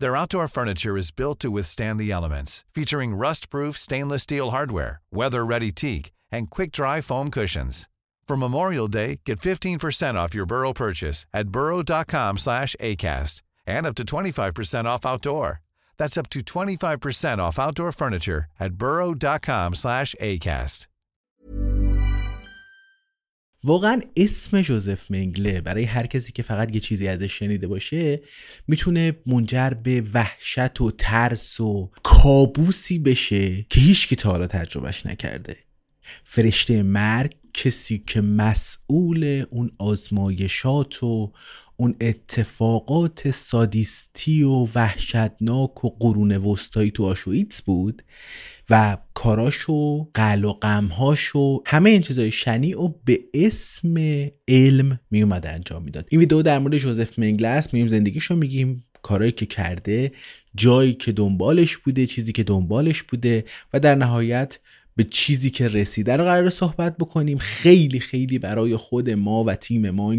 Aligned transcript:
Their 0.00 0.16
outdoor 0.16 0.48
furniture 0.48 0.96
is 0.96 1.10
built 1.10 1.40
to 1.40 1.50
withstand 1.50 2.00
the 2.00 2.10
elements, 2.10 2.64
featuring 2.72 3.14
rust-proof 3.14 3.76
stainless 3.76 4.22
steel 4.22 4.50
hardware, 4.50 5.02
weather-ready 5.12 5.72
teak, 5.72 6.10
and 6.32 6.48
quick-dry 6.48 7.02
foam 7.02 7.30
cushions. 7.30 7.86
For 8.26 8.36
Memorial 8.38 8.88
Day, 8.88 9.20
get 9.26 9.40
15% 9.40 10.14
off 10.14 10.34
your 10.34 10.46
Burrow 10.46 10.72
purchase 10.72 11.26
at 11.34 11.48
burrow.com 11.48 12.38
slash 12.38 12.74
ACAST 12.80 13.42
and 13.66 13.84
up 13.84 13.94
to 13.96 14.02
25% 14.04 14.86
off 14.86 15.04
outdoor. 15.04 15.60
That's 15.98 16.16
up 16.16 16.30
to 16.30 16.40
25% 16.40 17.38
off 17.38 17.58
outdoor 17.58 17.92
furniture 17.92 18.44
at 18.58 18.74
burrow.com 18.74 19.74
slash 19.74 20.14
ACAST. 20.18 20.86
واقعا 23.64 24.00
اسم 24.16 24.60
جوزف 24.60 25.10
منگله 25.10 25.60
برای 25.60 25.84
هر 25.84 26.06
کسی 26.06 26.32
که 26.32 26.42
فقط 26.42 26.74
یه 26.74 26.80
چیزی 26.80 27.08
ازش 27.08 27.32
شنیده 27.32 27.66
باشه 27.66 28.20
می‌تونه 28.68 29.16
منجر 29.26 29.70
به 29.70 30.02
وحشت 30.14 30.80
و 30.80 30.90
ترس 30.90 31.60
و 31.60 31.90
کابوسی 32.02 32.98
بشه 32.98 33.66
که 33.70 33.80
هیچ 33.80 34.14
تا 34.14 34.30
حالا 34.30 34.46
تجربهش 34.46 35.06
نکرده. 35.06 35.56
فرشته 36.24 36.82
مرگ 36.82 37.34
کسی 37.54 38.04
که 38.06 38.20
مسئول 38.20 39.44
اون 39.50 39.70
آزمایشات 39.78 41.02
و 41.02 41.32
اون 41.76 41.96
اتفاقات 42.00 43.30
سادیستی 43.30 44.42
و 44.42 44.68
وحشتناک 44.74 45.84
و 45.84 45.90
قرون 45.90 46.36
وسطایی 46.36 46.90
تو 46.90 47.04
آشویتس 47.04 47.62
بود 47.62 48.02
و 48.70 48.96
کاراش 49.14 49.68
و 49.68 50.08
قل 50.14 50.44
و 50.44 50.52
غمهاش 50.52 51.36
و 51.36 51.62
همه 51.66 51.90
این 51.90 52.02
چیزای 52.02 52.30
شنیع 52.30 52.82
و 52.82 52.92
به 53.04 53.20
اسم 53.34 53.94
علم 54.48 55.00
میومده 55.10 55.50
انجام 55.50 55.82
می‌داد. 55.82 56.06
این 56.08 56.20
ویدیو 56.20 56.42
در 56.42 56.58
مورد 56.58 56.78
جوزف 56.78 57.18
منگله 57.18 57.48
است 57.48 57.74
میگیم 57.74 57.88
زندگیشو 57.88 58.36
میگیم 58.36 58.84
کارهایی 59.02 59.32
که 59.32 59.46
کرده 59.46 60.12
جایی 60.54 60.92
که 60.92 61.12
دنبالش 61.12 61.76
بوده 61.76 62.06
چیزی 62.06 62.32
که 62.32 62.42
دنبالش 62.42 63.02
بوده 63.02 63.44
و 63.72 63.80
در 63.80 63.94
نهایت 63.94 64.58
به 64.96 65.04
چیزی 65.04 65.50
که 65.50 65.68
رسیده 65.68 66.16
رو 66.16 66.24
قرار 66.24 66.50
صحبت 66.50 66.96
بکنیم. 66.96 67.38
خیلی 67.38 68.00
خیلی 68.00 68.38
برای 68.38 68.76
خود 68.76 69.10
ما 69.10 69.44
و 69.44 69.54
تیم 69.54 69.90
ما 69.90 70.14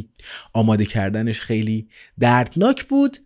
آماده 0.54 0.86
کردنش 0.86 1.42
خیلی 1.42 1.88
دردناک 2.20 2.84
بود. 2.84 3.18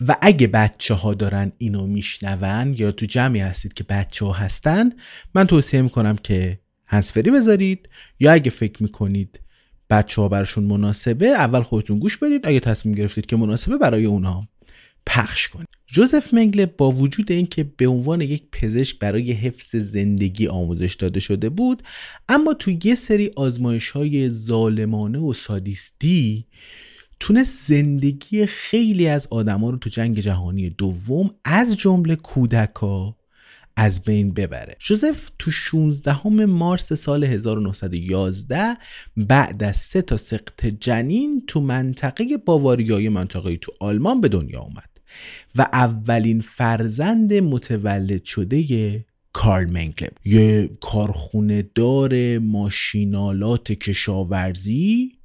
و 0.00 0.16
اگه 0.20 0.46
بچه 0.46 0.94
ها 0.94 1.14
دارن 1.14 1.52
اینو 1.58 1.86
میشنون 1.86 2.74
یا 2.78 2.92
تو 2.92 3.06
جمعی 3.06 3.40
هستید 3.40 3.74
که 3.74 3.84
بچه 3.84 4.24
ها 4.24 4.32
هستن 4.32 4.92
من 5.34 5.46
توصیه 5.46 5.82
می‌کنم 5.82 6.16
که 6.16 6.60
هنسفری 6.86 7.30
بذارید 7.30 7.88
یا 8.20 8.32
اگه 8.32 8.50
فکر 8.50 8.82
می‌کنید 8.82 9.40
بچه 9.90 10.22
ها 10.22 10.28
برشون 10.28 10.64
مناسبه 10.64 11.26
اول 11.26 11.62
خودتون 11.62 11.98
گوش 11.98 12.16
بدید. 12.16 12.46
اگه 12.46 12.60
تصمیم 12.60 12.94
گرفتید 12.94 13.26
که 13.26 13.36
مناسبه 13.36 13.78
برای 13.78 14.04
اونها 14.04 14.48
پخش 15.06 15.48
کنید. 15.48 15.68
جوزف 15.86 16.34
منگله 16.34 16.66
با 16.66 16.90
وجود 16.90 17.32
اینکه 17.32 17.64
به 17.64 17.86
عنوان 17.86 18.20
یک 18.20 18.42
پزشک 18.52 18.98
برای 18.98 19.32
حفظ 19.32 19.76
زندگی 19.76 20.46
آموزش 20.46 20.94
داده 20.94 21.20
شده 21.20 21.48
بود 21.48 21.82
اما 22.28 22.54
تو 22.54 22.70
یه 22.84 22.94
سری 22.94 23.30
آزمایش 23.36 23.90
های 23.90 24.30
ظالمانه 24.30 25.18
و 25.18 25.32
سادیستی 25.32 26.46
تونست 27.20 27.66
زندگی 27.66 28.46
خیلی 28.46 29.08
از 29.08 29.28
آدما 29.30 29.70
رو 29.70 29.76
تو 29.76 29.90
جنگ 29.90 30.20
جهانی 30.20 30.70
دوم 30.70 31.30
از 31.44 31.76
جمله 31.76 32.16
کودکا 32.16 33.16
از 33.76 34.02
بین 34.02 34.32
ببره. 34.32 34.76
جوزف 34.78 35.30
تو 35.38 35.50
16 35.50 36.28
مارس 36.28 36.92
سال 36.92 37.24
1911 37.24 38.76
بعد 39.16 39.62
از 39.62 39.76
سه 39.76 40.02
تا 40.02 40.16
سقط 40.16 40.66
جنین 40.66 41.42
تو 41.46 41.60
منطقه 41.60 42.36
باواریای 42.36 43.08
منطقه 43.08 43.56
تو 43.56 43.72
آلمان 43.80 44.20
به 44.20 44.28
دنیا 44.28 44.60
اومد 44.60 44.88
و 45.56 45.62
اولین 45.72 46.40
فرزند 46.40 47.32
متولد 47.32 48.24
شده 48.24 49.04
کارل 49.32 49.70
منگله 49.70 50.10
یه 50.24 50.70
کارخونه 50.80 51.62
دار 51.74 52.38
ماشینالات 52.38 53.72
کشاورزی 53.72 55.17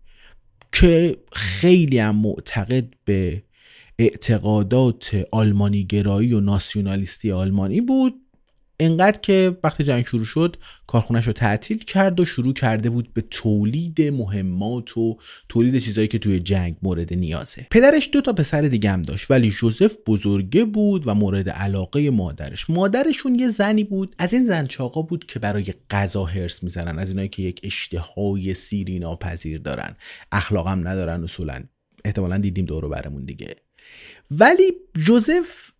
که 0.73 1.17
خیلی 1.33 1.99
هم 1.99 2.15
معتقد 2.15 2.93
به 3.05 3.43
اعتقادات 3.99 5.27
آلمانی 5.31 5.85
گرایی 5.85 6.33
و 6.33 6.39
ناسیونالیستی 6.39 7.31
آلمانی 7.31 7.81
بود. 7.81 8.22
انقدر 8.79 9.19
که 9.19 9.57
وقتی 9.63 9.83
جنگ 9.83 10.05
شروع 10.05 10.25
شد 10.25 10.57
کارخونهش 10.87 11.27
رو 11.27 11.33
تعطیل 11.33 11.77
کرد 11.77 12.19
و 12.19 12.25
شروع 12.25 12.53
کرده 12.53 12.89
بود 12.89 13.13
به 13.13 13.21
تولید 13.21 14.01
مهمات 14.01 14.97
و 14.97 15.17
تولید 15.49 15.77
چیزهایی 15.77 16.07
که 16.07 16.19
توی 16.19 16.39
جنگ 16.39 16.75
مورد 16.81 17.13
نیازه. 17.13 17.67
پدرش 17.71 18.09
دو 18.11 18.21
تا 18.21 18.33
پسر 18.33 18.61
دیگه 18.61 18.91
هم 18.91 19.01
داشت 19.01 19.31
ولی 19.31 19.51
جوزف 19.51 19.95
بزرگه 20.07 20.65
بود 20.65 21.07
و 21.07 21.13
مورد 21.13 21.49
علاقه 21.49 22.09
مادرش. 22.09 22.69
مادرشون 22.69 23.35
یه 23.35 23.49
زنی 23.49 23.83
بود 23.83 24.15
از 24.17 24.33
این 24.33 24.45
زن 24.45 24.65
چاقا 24.65 25.01
بود 25.01 25.25
که 25.25 25.39
برای 25.39 25.73
غذا 25.89 26.23
هرس 26.23 26.63
می‌زنن 26.63 26.99
از 26.99 27.09
اینایی 27.09 27.29
که 27.29 27.41
یک 27.41 27.59
اشتهای 27.63 28.53
سیری 28.53 28.99
ناپذیر 28.99 29.59
دارن. 29.59 29.95
اخلاقم 30.31 30.87
ندارن 30.87 31.23
اصولا 31.23 31.63
احتمالا 32.05 32.37
دیدیم 32.37 32.65
دورو 32.65 32.89
برمون 32.89 33.25
دیگه. 33.25 33.55
ولی 34.31 34.73
جوزف 35.05 35.71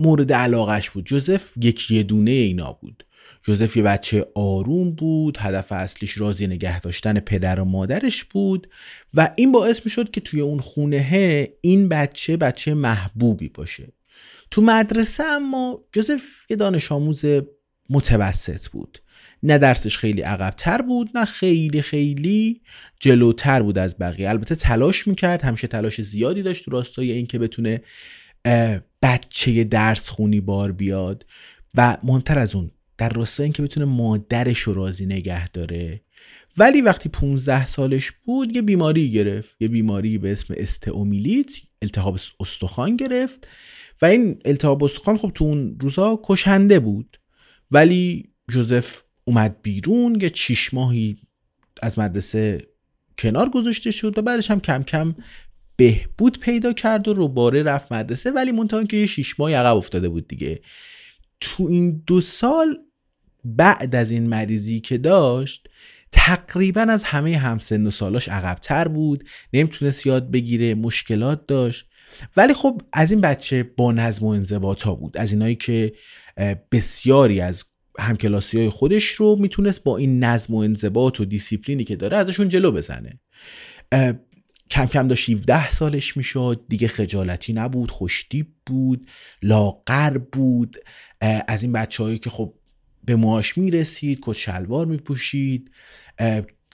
مورد 0.00 0.32
علاقش 0.32 0.90
بود. 0.90 1.06
جوزف 1.06 1.52
یک 1.56 1.90
یه 1.90 2.02
دونه 2.02 2.30
اینا 2.30 2.72
بود. 2.72 3.04
جوزف 3.42 3.76
یه 3.76 3.82
بچه 3.82 4.26
آروم 4.34 4.90
بود 4.90 5.38
هدف 5.40 5.72
اصلیش 5.72 6.18
راضی 6.18 6.46
نگه 6.46 6.80
داشتن 6.80 7.20
پدر 7.20 7.60
و 7.60 7.64
مادرش 7.64 8.24
بود 8.24 8.68
و 9.14 9.30
این 9.36 9.52
باعث 9.52 9.80
می 9.84 9.90
شد 9.90 10.10
که 10.10 10.20
توی 10.20 10.40
اون 10.40 10.60
خونه 10.60 11.48
این 11.60 11.88
بچه 11.88 12.36
بچه 12.36 12.74
محبوبی 12.74 13.48
باشه. 13.48 13.92
تو 14.50 14.62
مدرسه 14.62 15.24
اما 15.24 15.80
جوزف 15.92 16.22
یه 16.50 16.56
دانش 16.56 16.92
آموز 16.92 17.24
متوسط 17.90 18.68
بود. 18.68 18.98
نه 19.42 19.58
درسش 19.58 19.98
خیلی 19.98 20.22
عقبتر 20.22 20.82
بود 20.82 21.10
نه 21.14 21.24
خیلی 21.24 21.82
خیلی 21.82 22.60
جلوتر 23.00 23.62
بود 23.62 23.78
از 23.78 23.98
بقیه. 23.98 24.30
البته 24.30 24.54
تلاش 24.54 25.08
می‌کرد 25.08 25.42
همیشه 25.42 25.66
تلاش 25.66 26.00
زیادی 26.02 26.42
داشت 26.42 26.64
تو 26.64 26.70
راستای 26.70 27.12
اینکه 27.12 27.38
بتونه 27.38 27.80
بچه 29.02 29.64
درس 29.64 30.08
خونی 30.08 30.40
بار 30.40 30.72
بیاد 30.72 31.26
و 31.74 31.96
مهمتر 32.02 32.38
از 32.38 32.54
اون 32.54 32.70
در 32.98 33.08
راستای 33.08 33.44
اینکه 33.44 33.62
بتونه 33.62 33.86
مادرش 33.86 34.58
رو 34.58 34.72
راضی 34.72 35.06
نگه 35.06 35.48
داره. 35.48 36.00
ولی 36.58 36.80
وقتی 36.80 37.08
15 37.08 37.66
سالش 37.66 38.12
بود 38.24 38.56
یه 38.56 38.62
بیماری 38.62 39.10
گرفت. 39.10 39.56
یه 39.60 39.68
بیماری 39.68 40.18
به 40.18 40.32
اسم 40.32 40.54
استئومیلیت 40.56 41.52
التهاب 41.82 42.18
استخوان 42.40 42.96
گرفت 42.96 43.46
و 44.02 44.06
این 44.06 44.40
التهاب 44.44 44.84
استخوان 44.84 45.16
خب 45.16 45.30
تو 45.34 45.44
اون 45.44 45.76
روزا 45.80 46.20
کشنده 46.24 46.78
بود. 46.78 47.20
ولی 47.70 48.30
جوزف 48.50 49.02
اومد 49.24 49.62
بیرون 49.62 50.18
یه 50.20 50.30
چیش 50.30 50.74
ماهی 50.74 51.16
از 51.82 51.98
مدرسه 51.98 52.66
کنار 53.18 53.48
گذاشته 53.48 53.90
شد 53.90 54.18
و 54.18 54.22
بعدش 54.22 54.50
هم 54.50 54.60
کم 54.60 54.82
کم 54.82 55.14
بهبود 55.80 56.40
پیدا 56.40 56.72
کرد 56.72 57.08
و 57.08 57.14
روباره 57.14 57.62
رفت 57.62 57.92
مدرسه 57.92 58.30
ولی 58.30 58.52
منتها 58.52 58.84
که 58.84 58.96
یه 58.96 59.06
شیش 59.06 59.40
ماه 59.40 59.54
عقب 59.54 59.76
افتاده 59.76 60.08
بود 60.08 60.28
دیگه. 60.28 60.60
تو 61.40 61.66
این 61.66 62.02
دو 62.06 62.20
سال 62.20 62.78
بعد 63.44 63.94
از 63.94 64.10
این 64.10 64.26
مریضی 64.26 64.80
که 64.80 64.98
داشت 64.98 65.68
تقریبا 66.12 66.80
از 66.80 67.04
همه 67.04 67.36
همسن 67.36 67.86
و 67.86 67.90
سالاش 67.90 68.28
عقبتر 68.28 68.88
بود 68.88 69.24
نمی‌تونست 69.52 70.06
یاد 70.06 70.30
بگیره 70.30 70.74
مشکلات 70.74 71.46
داشت. 71.46 71.86
ولی 72.36 72.54
خب 72.54 72.82
از 72.92 73.10
این 73.10 73.20
بچه 73.20 73.62
با 73.62 73.92
نظم 73.92 74.26
و 74.26 74.28
انضباط 74.28 74.82
ها 74.82 74.94
بود. 74.94 75.18
از 75.18 75.32
اینایی 75.32 75.54
که 75.54 75.92
بسیاری 76.72 77.40
از 77.40 77.64
همکلاسی 77.98 78.58
های 78.58 78.70
خودش 78.70 79.04
رو 79.04 79.36
می‌تونست 79.36 79.84
با 79.84 79.96
این 79.96 80.24
نظم 80.24 80.54
و 80.54 80.58
انضباط 80.58 81.20
و 81.20 81.24
دیسیپلینی 81.24 81.84
که 81.84 81.96
داره 81.96 82.16
ازشون 82.16 82.48
جلو 82.48 82.72
بزنه. 82.72 83.20
کم 84.70 84.86
کم 84.86 85.08
داشت 85.08 85.30
17 85.30 85.70
سالش 85.70 86.16
می‌شد. 86.16 86.64
دیگه 86.68 86.88
خجالتی 86.88 87.52
نبود 87.52 87.90
خوشتیب 87.90 88.46
بود 88.66 89.06
لاغر 89.42 90.18
بود. 90.18 90.76
از 91.48 91.62
این 91.62 91.72
بچه 91.72 92.18
که 92.18 92.30
خب 92.30 92.54
به 93.04 93.16
معاش 93.16 93.58
می‌رسید 93.58 94.18
کت 94.22 94.32
شلوار 94.32 94.86
میپوشید 94.86 95.70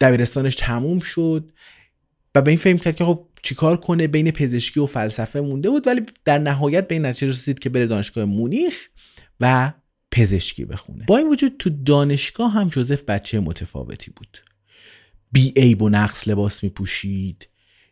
دبیرستانش 0.00 0.54
تموم 0.54 0.98
شد 0.98 1.52
و 2.34 2.42
به 2.42 2.50
این 2.50 2.58
فهم 2.58 2.78
کرد 2.78 2.96
که 2.96 3.04
خب 3.04 3.26
چیکار 3.42 3.76
کنه؟ 3.76 4.06
بین 4.06 4.30
پزشکی 4.30 4.80
و 4.80 4.86
فلسفه 4.86 5.40
مونده 5.40 5.70
بود 5.70 5.86
ولی 5.86 6.02
در 6.24 6.38
نهایت 6.38 6.88
به 6.88 6.94
این 6.94 7.06
نتیجه 7.06 7.32
رسید 7.32 7.58
که 7.58 7.68
بره 7.68 7.86
دانشگاه 7.86 8.24
مونیخ 8.24 8.74
و 9.40 9.72
پزشکی 10.10 10.64
بخونه. 10.64 11.04
با 11.04 11.16
این 11.16 11.28
وجود 11.28 11.56
تو 11.58 11.70
دانشگاه 11.70 12.52
هم 12.52 12.68
جوزف 12.68 13.02
بچه 13.02 13.40
متفاوتی 13.40 14.10
بود. 14.16 14.38
بی 15.32 15.52
عیب 15.56 15.82
و 15.82 15.88
نقص 15.88 16.28
لباس 16.28 16.64
می 16.64 16.70
پوشید 16.70 17.48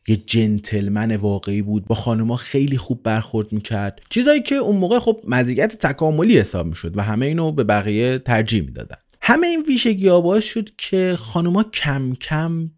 یه 0.08 0.16
جنتلمن 0.16 1.16
واقعی 1.16 1.62
بود. 1.62 1.84
با 1.84 1.94
خانوما 1.94 2.36
خیلی 2.36 2.78
خوب 2.78 3.02
برخورد 3.02 3.52
می‌کرد. 3.52 4.00
چیزایی 4.10 4.42
که 4.42 4.54
اون 4.54 4.76
موقع 4.76 4.98
خب 4.98 5.20
مزیت 5.28 5.76
تکاملی 5.86 6.38
حساب 6.38 6.66
می‌شد 6.66 6.96
و 6.96 7.02
همه 7.02 7.26
اینو 7.26 7.52
به 7.52 7.64
بقیه 7.64 8.18
ترجیح 8.18 8.62
می‌دادن. 8.62 8.96
همه 9.22 9.46
این 9.46 9.64
ویژگی 9.68 10.08
باعث 10.08 10.44
شد 10.44 10.68
که 10.78 11.16
خانوما 11.18 11.62
کم 11.62 12.14
کم 12.14 12.70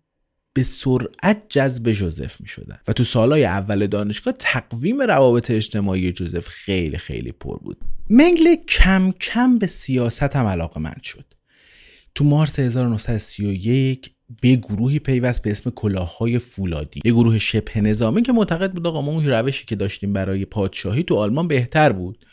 به 0.53 0.63
سرعت 0.63 1.43
جذب 1.49 1.93
جوزف 1.93 2.41
می 2.41 2.49
شدن 2.49 2.79
و 2.89 2.93
تو 2.93 3.05
سالهای 3.05 3.45
اول 3.45 3.87
دانشگاه 3.87 4.35
تقویم 4.39 5.03
روابط 5.03 5.51
اجتماعی 5.51 6.13
جوزف 6.13 6.49
خیلی 6.49 6.99
خیلی 6.99 7.33
پر 7.33 7.59
بود. 7.59 7.79
منگله 8.11 8.57
کم 8.57 9.13
کم 9.21 9.59
به 9.59 9.67
سیاست 9.67 10.37
هم 10.37 10.47
علاقه 10.47 10.81
من 10.81 10.97
شد. 11.03 11.25
تو 12.15 12.25
مارس 12.25 12.59
1931 12.59 14.11
به 14.41 14.57
گروهی 14.57 14.99
پیوست 14.99 15.43
به 15.43 15.51
اسم 15.51 15.71
کلاههای 15.71 16.39
فولادی 16.39 17.01
یه 17.05 17.13
گروه 17.13 17.39
شبه 17.39 17.81
نظامی 17.81 18.23
که 18.23 18.33
معتقد 18.33 18.73
بود 18.73 18.87
آقا 18.87 19.03
ما 19.03 19.13
اون 19.13 19.27
روشی 19.27 19.65
که 19.65 19.77
داشتیم 19.77 20.13
برای 20.13 20.45
پادشاهی 20.45 21.03
تو 21.03 21.17
آلمان 21.17 21.49
بهتر 21.49 21.93
بود. 21.93 22.27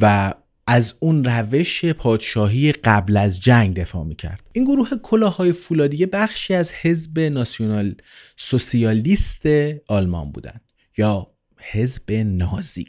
و 0.00 0.34
از 0.66 0.94
اون 1.00 1.24
روش 1.24 1.84
پادشاهی 1.84 2.72
قبل 2.72 3.16
از 3.16 3.40
جنگ 3.40 3.76
دفاع 3.76 4.04
می‌کرد. 4.04 4.42
این 4.52 4.64
گروه 4.64 4.88
کلاههای 5.02 5.52
فولادی 5.52 6.06
بخشی 6.06 6.54
از 6.54 6.74
حزب 6.74 7.18
ناسیونال 7.18 7.94
سوسیالیست 8.36 9.42
آلمان 9.88 10.32
بودن 10.32 10.60
یا 10.96 11.26
حزب 11.58 12.12
نازی. 12.12 12.86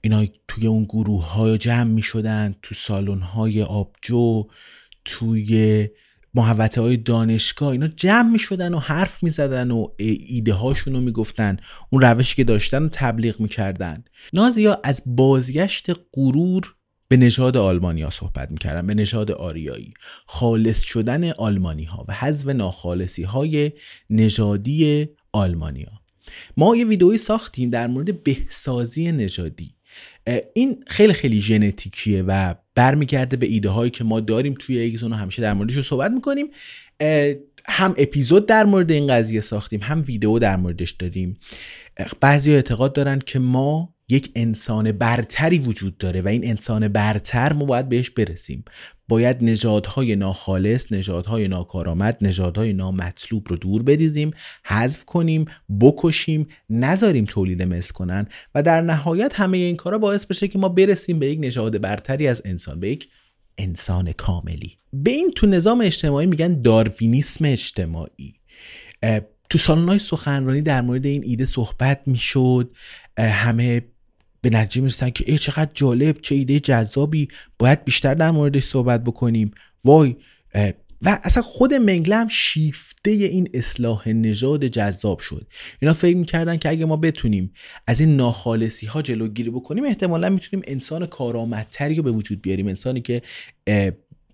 اینا 0.00 0.26
توی 0.48 0.66
اون 0.66 0.84
گروه 0.84 1.24
های 1.32 1.58
جمع 1.58 1.90
می 1.90 2.02
شدن 2.02 2.54
تو 2.62 2.74
سالن 2.74 3.20
های 3.20 3.62
آبجو 3.62 4.46
توی 5.04 5.88
محوطه 6.36 6.80
های 6.80 6.96
دانشگاه 6.96 7.68
اینا 7.68 7.88
جمع 7.88 8.30
می 8.30 8.38
شدن 8.38 8.74
و 8.74 8.78
حرف 8.78 9.22
می 9.22 9.30
زدن 9.30 9.70
و 9.70 9.86
ایده 9.98 10.52
هاشون 10.52 10.94
رو 10.94 11.00
می 11.00 11.12
اون 11.90 12.02
روشی 12.02 12.36
که 12.36 12.44
داشتن 12.44 12.82
رو 12.82 12.88
تبلیغ 12.92 13.40
می 13.40 13.48
کردن 13.48 14.04
نازیا 14.32 14.80
از 14.84 15.02
بازگشت 15.06 15.86
غرور 16.14 16.74
به 17.08 17.16
نژاد 17.16 17.56
آلمانیا 17.56 18.10
صحبت 18.10 18.50
می‌کردن 18.50 18.86
به 18.86 18.94
نژاد 18.94 19.30
آریایی. 19.30 19.94
خالص 20.26 20.82
شدن 20.82 21.30
آلمانی 21.30 21.84
ها 21.84 22.04
و 22.08 22.12
حذف 22.12 22.48
ناخالصی 22.48 23.22
های 23.22 23.72
نژادی 24.10 25.08
آلمانیا. 25.32 25.92
ما 26.56 26.76
یه 26.76 26.86
ویدئویی 26.86 27.18
ساختیم 27.18 27.70
در 27.70 27.86
مورد 27.86 28.22
بهسازی 28.22 29.12
نژادی. 29.12 29.75
این 30.54 30.84
خیلی 30.86 31.12
خیلی 31.12 31.40
ژنتیکیه 31.40 32.22
و 32.22 32.54
برمیگرده 32.74 33.36
به 33.36 33.46
ایده 33.46 33.68
هایی 33.68 33.90
که 33.90 34.04
ما 34.04 34.20
داریم 34.20 34.54
توی 34.58 34.78
ایگزون 34.78 35.12
و 35.12 35.16
همیشه 35.16 35.42
در 35.42 35.52
موردش 35.52 35.88
صحبت 35.88 36.10
می‌کنیم. 36.10 36.46
هم 37.68 37.94
اپیزود 37.98 38.46
در 38.46 38.64
مورد 38.64 38.90
این 38.90 39.06
قضیه 39.06 39.40
ساختیم 39.40 39.80
هم 39.82 40.04
ویدیو 40.06 40.38
در 40.38 40.56
موردش 40.56 40.90
داریم. 40.90 41.38
بعضی 42.20 42.54
اعتقاد 42.54 42.92
دارن 42.92 43.18
که 43.18 43.38
ما 43.38 43.94
یک 44.08 44.30
انسان 44.34 44.92
برتری 44.92 45.58
وجود 45.58 45.98
داره 45.98 46.22
و 46.22 46.28
این 46.28 46.48
انسان 46.48 46.88
برتر 46.88 47.52
ما 47.52 47.64
باید 47.64 47.88
بهش 47.88 48.10
برسیم. 48.10 48.64
باید 49.08 49.44
نژادهای 49.44 50.16
ناخالص 50.16 50.92
نژادهای 50.92 51.48
ناکارآمد 51.48 52.18
نژادهای 52.20 52.72
نامطلوب 52.72 53.48
رو 53.48 53.56
دور 53.56 53.82
بریزیم 53.82 54.30
حذف 54.64 55.04
کنیم 55.04 55.44
بکشیم 55.80 56.46
نذاریم 56.70 57.24
تولید 57.24 57.62
مثل 57.62 57.92
کنن 57.92 58.26
و 58.54 58.62
در 58.62 58.80
نهایت 58.80 59.32
همه 59.34 59.58
این 59.58 59.76
کارا 59.76 59.98
باعث 59.98 60.26
بشه 60.26 60.48
که 60.48 60.58
ما 60.58 60.68
برسیم 60.68 61.18
به 61.18 61.26
یک 61.26 61.38
نژاد 61.42 61.80
برتری 61.80 62.28
از 62.28 62.42
انسان 62.44 62.80
به 62.80 62.90
یک 62.90 63.08
انسان 63.58 64.12
کاملی. 64.12 64.78
به 64.92 65.10
این 65.10 65.30
تو 65.30 65.46
نظام 65.46 65.80
اجتماعی 65.80 66.26
میگن 66.26 66.62
داروینیسم 66.62 67.44
اجتماعی. 67.44 68.34
تو 69.50 69.58
سالن‌های 69.58 69.98
سخنرانی 69.98 70.62
در 70.62 70.80
مورد 70.80 71.06
این 71.06 71.24
ایده 71.24 71.44
صحبت 71.44 72.00
می‌شد. 72.06 72.70
همه 73.18 73.82
به 74.46 74.50
نتیجه 74.50 74.80
می‌رسن 74.80 75.10
که 75.10 75.24
ای 75.26 75.38
چقدر 75.38 75.70
جالب 75.74 76.20
چه 76.20 76.34
ایده 76.34 76.60
جذابی 76.60 77.28
باید 77.58 77.84
بیشتر 77.84 78.14
در 78.14 78.30
موردش 78.30 78.64
صحبت 78.64 79.04
بکنیم. 79.04 79.50
وای 79.84 80.16
و 81.02 81.18
اصلا 81.22 81.42
خود 81.42 81.74
منگله 81.74 82.16
هم 82.16 82.28
شیفته 82.28 83.10
این 83.10 83.48
اصلاح 83.54 84.08
نژاد 84.08 84.66
جذاب 84.66 85.18
شد. 85.18 85.46
اینا 85.82 85.94
فکر 85.94 86.16
می‌کردن 86.16 86.56
که 86.56 86.68
اگه 86.68 86.84
ما 86.84 86.96
بتونیم 86.96 87.52
از 87.86 88.00
این 88.00 88.16
ناخالصی 88.16 88.86
ها 88.86 89.02
جلوگیری 89.02 89.50
بکنیم 89.50 89.84
احتمالا 89.84 90.28
می‌تونیم 90.28 90.64
انسان 90.68 91.06
کارآمدتری 91.06 91.94
رو 91.94 92.02
به 92.02 92.10
وجود 92.10 92.42
بیاریم. 92.42 92.68
انسانی 92.68 93.00
که 93.00 93.22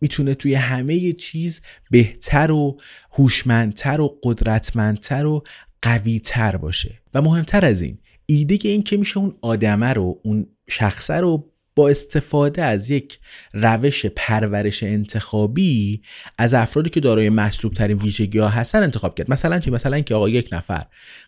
می‌تونه 0.00 0.34
توی 0.34 0.54
همه 0.54 1.12
چیز 1.12 1.60
بهتر 1.90 2.50
و 2.50 2.80
هوشمندتر 3.12 4.00
و 4.00 4.18
قدرتمندتر 4.22 5.26
و 5.26 5.44
قویتر 5.82 6.56
باشه. 6.56 6.98
و 7.14 7.22
مهمتر 7.22 7.64
از 7.64 7.82
این 7.82 7.98
ایده 8.32 8.58
این 8.62 8.82
که 8.82 8.96
میشه 8.96 9.18
اون 9.18 9.34
آدمه 9.42 9.92
رو 9.92 10.20
اون 10.24 10.46
شخصه 10.68 11.14
رو 11.14 11.52
با 11.74 11.88
استفاده 11.88 12.62
از 12.62 12.90
یک 12.90 13.18
روش 13.52 14.06
پرورش 14.06 14.82
انتخابی 14.82 16.02
از 16.38 16.54
افرادی 16.54 16.90
که 16.90 17.00
دارای 17.00 17.28
مطلوب 17.28 17.72
ترین 17.72 17.98
ویژگی 17.98 18.38
ها 18.38 18.48
هستن 18.48 18.82
انتخاب 18.82 19.14
کرد. 19.14 19.30
مثلا 19.30 19.58
چی؟ 19.58 19.70
مثلا 19.70 20.00
که 20.00 20.14
آقا 20.14 20.28
یک 20.28 20.48
نفر 20.52 20.86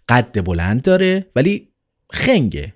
قد 0.08 0.44
بلند 0.44 0.82
داره 0.82 1.26
ولی 1.36 1.68
خنگه. 2.12 2.74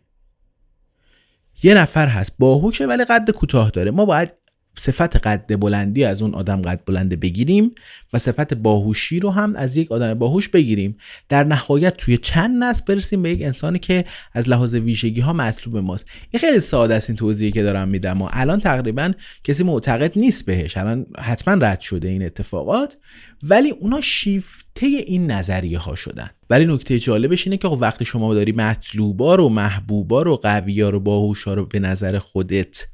یه 1.63 1.75
نفر 1.75 2.07
هست 2.07 2.33
باهوشه 2.39 2.87
ولی 2.87 3.05
قد 3.05 3.31
کوتاه 3.31 3.71
داره. 3.71 3.91
ما 3.91 4.05
باید 4.05 4.33
صفت 4.79 5.17
قد 5.17 5.61
بلندی 5.61 6.05
از 6.05 6.23
اون 6.23 6.35
آدم 6.35 6.63
قد 6.63 6.81
بلنده 6.87 7.17
بگیریم 7.17 7.75
و 8.13 8.19
صفت 8.19 8.55
باهوشی 8.55 9.21
رو 9.21 9.31
هم 9.31 9.57
از 9.57 9.77
یک 9.77 9.93
آدم 9.93 10.15
باهوش 10.15 10.49
بگیریم. 10.49 10.97
در 11.29 11.45
نهایت 11.45 11.97
توی 11.97 12.19
چند 12.19 12.65
نسل 12.65 12.85
برسیم 12.85 13.23
به 13.23 13.31
یک 13.31 13.43
انسانی 13.43 13.79
که 13.79 14.05
از 14.33 14.49
لحاظ 14.49 14.75
ویژگی 14.75 15.21
ها 15.21 15.33
مطلوب 15.33 15.77
ماست. 15.77 16.07
این 16.31 16.41
خیلی 16.41 16.61
ساده 16.61 16.95
است 16.95 17.11
این 17.11 17.17
توضیحی 17.17 17.53
که 17.53 17.63
دارم 17.63 17.89
میدم 17.89 18.23
و 18.23 18.29
الان 18.33 18.61
تقریبا 18.61 19.13
کسی 19.45 19.65
معتقد 19.65 20.19
نیست 20.19 20.47
بهش. 20.47 20.77
الان 20.77 21.07
حتما 21.19 21.55
رد 21.55 21.81
شده 21.81 22.09
این 22.09 22.25
اتفاقات. 22.25 22.97
ولی 23.43 23.71
اونا 23.71 24.01
شیفته 24.01 24.87
این 24.87 25.31
نظریه 25.31 25.79
ها 25.79 25.95
شدن. 25.95 26.31
ولی 26.51 26.65
نکته 26.65 26.99
جالبش 26.99 27.47
اینه 27.47 27.57
که 27.57 27.69
خب 27.69 27.79
وقتی 27.81 28.05
شما 28.05 28.35
داری 28.35 28.53
مطلوبا 28.53 29.35
رو 29.35 29.49
محبوبا 29.49 30.23
رو 30.23 30.37
قویا 30.37 30.91
رو 30.91 31.01
باهوشا 31.01 31.55
رو 31.55 31.67
به 31.67 31.79
نظر 31.79 32.19
خودت 32.19 32.87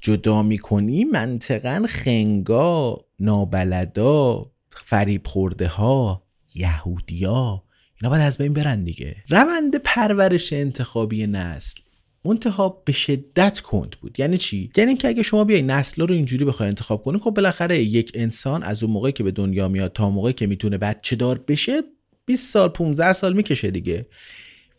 جدا 0.00 0.42
می‌کنی 0.42 1.04
منطقا 1.04 1.86
خنگا 1.88 3.04
نابلدا 3.20 4.50
فریب 4.70 5.26
خورده 5.26 5.68
ها 5.68 6.22
یهودیا 6.54 7.62
اینا 8.02 8.10
باید 8.10 8.22
از 8.22 8.38
بین 8.38 8.52
برن 8.52 8.84
دیگه. 8.84 9.16
روند 9.28 9.76
پرورش 9.76 10.52
انتخابی 10.52 11.26
نسل 11.26 11.80
منتها 12.24 12.82
به 12.84 12.92
شدت 12.92 13.60
کند 13.60 13.96
بود. 14.00 14.20
یعنی 14.20 14.38
چی؟ 14.38 14.70
یعنی 14.76 14.94
که 14.94 15.08
اگه 15.08 15.22
شما 15.22 15.44
بیای 15.44 15.62
نسل 15.62 16.06
رو 16.06 16.14
اینجوری 16.14 16.44
بخوای 16.44 16.68
انتخاب 16.68 17.02
کنی 17.02 17.18
خب 17.18 17.30
بالاخره 17.30 17.82
یک 17.82 18.12
انسان 18.14 18.62
از 18.62 18.82
اون 18.82 18.92
موقعی 18.92 19.12
که 19.12 19.22
به 19.22 19.30
دنیا 19.30 19.68
میاد 19.68 19.92
تا 19.92 20.10
موقعی 20.10 20.32
که 20.32 20.46
می‌تونه 20.46 20.78
بچه 20.78 21.16
دار 21.16 21.38
بشه 21.38 21.82
20 22.26 22.52
سال 22.52 22.68
15 22.68 23.12
سال 23.12 23.32
می‌کشه 23.32 23.70
دیگه. 23.70 24.06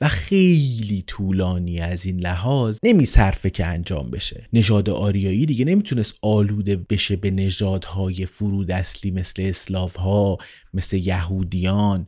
و 0.01 0.07
خیلی 0.07 1.03
طولانی 1.07 1.79
از 1.79 2.05
این 2.05 2.19
لحاظ 2.19 2.79
نمیصرفه 2.83 3.49
که 3.49 3.65
انجام 3.65 4.11
بشه. 4.11 4.49
نژاد 4.53 4.89
آریایی 4.89 5.45
دیگه 5.45 5.65
نمی‌تونست 5.65 6.15
آلوده 6.21 6.75
بشه 6.75 7.15
به 7.15 7.31
نژادهای 7.31 8.25
فرود 8.25 8.71
اصلی 8.71 9.11
مثل 9.11 9.41
اسلاف 9.41 9.95
ها 9.95 10.37
مثل 10.73 10.97
یهودیان 10.97 12.07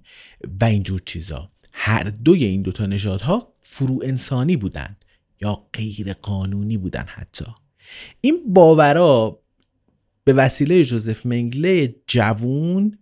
و 0.62 0.66
اینجور 0.66 1.02
چیزا. 1.06 1.52
هر 1.72 2.04
دوی 2.04 2.44
این 2.44 2.62
دوتا 2.62 2.86
نژادها 2.86 3.54
فرو 3.62 4.00
انسانی 4.04 4.58
بودن 4.58 4.96
یا 5.42 5.64
غیر 5.74 6.14
قانونی 6.14 6.78
بودن 6.78 7.06
حتی. 7.08 7.46
این 8.22 8.40
باورا 8.48 9.40
به 10.24 10.34
وسیله 10.34 10.84
جوزف 10.84 11.26
منگله 11.26 11.96
جوون 12.08 12.98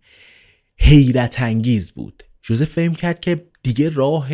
حیرت 0.77 1.41
انگیز 1.41 1.91
بود. 1.91 2.23
جوزف 2.41 2.69
فهم 2.69 2.95
کرد 2.95 3.19
که 3.19 3.45
دیگه 3.63 3.89
راه 3.89 4.29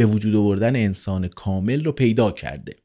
به 0.00 0.06
وجود 0.06 0.34
آوردن 0.34 0.76
انسان 0.76 1.28
کامل 1.28 1.84
رو 1.84 1.92
پیدا 1.92 2.30
کرده. 2.30 2.76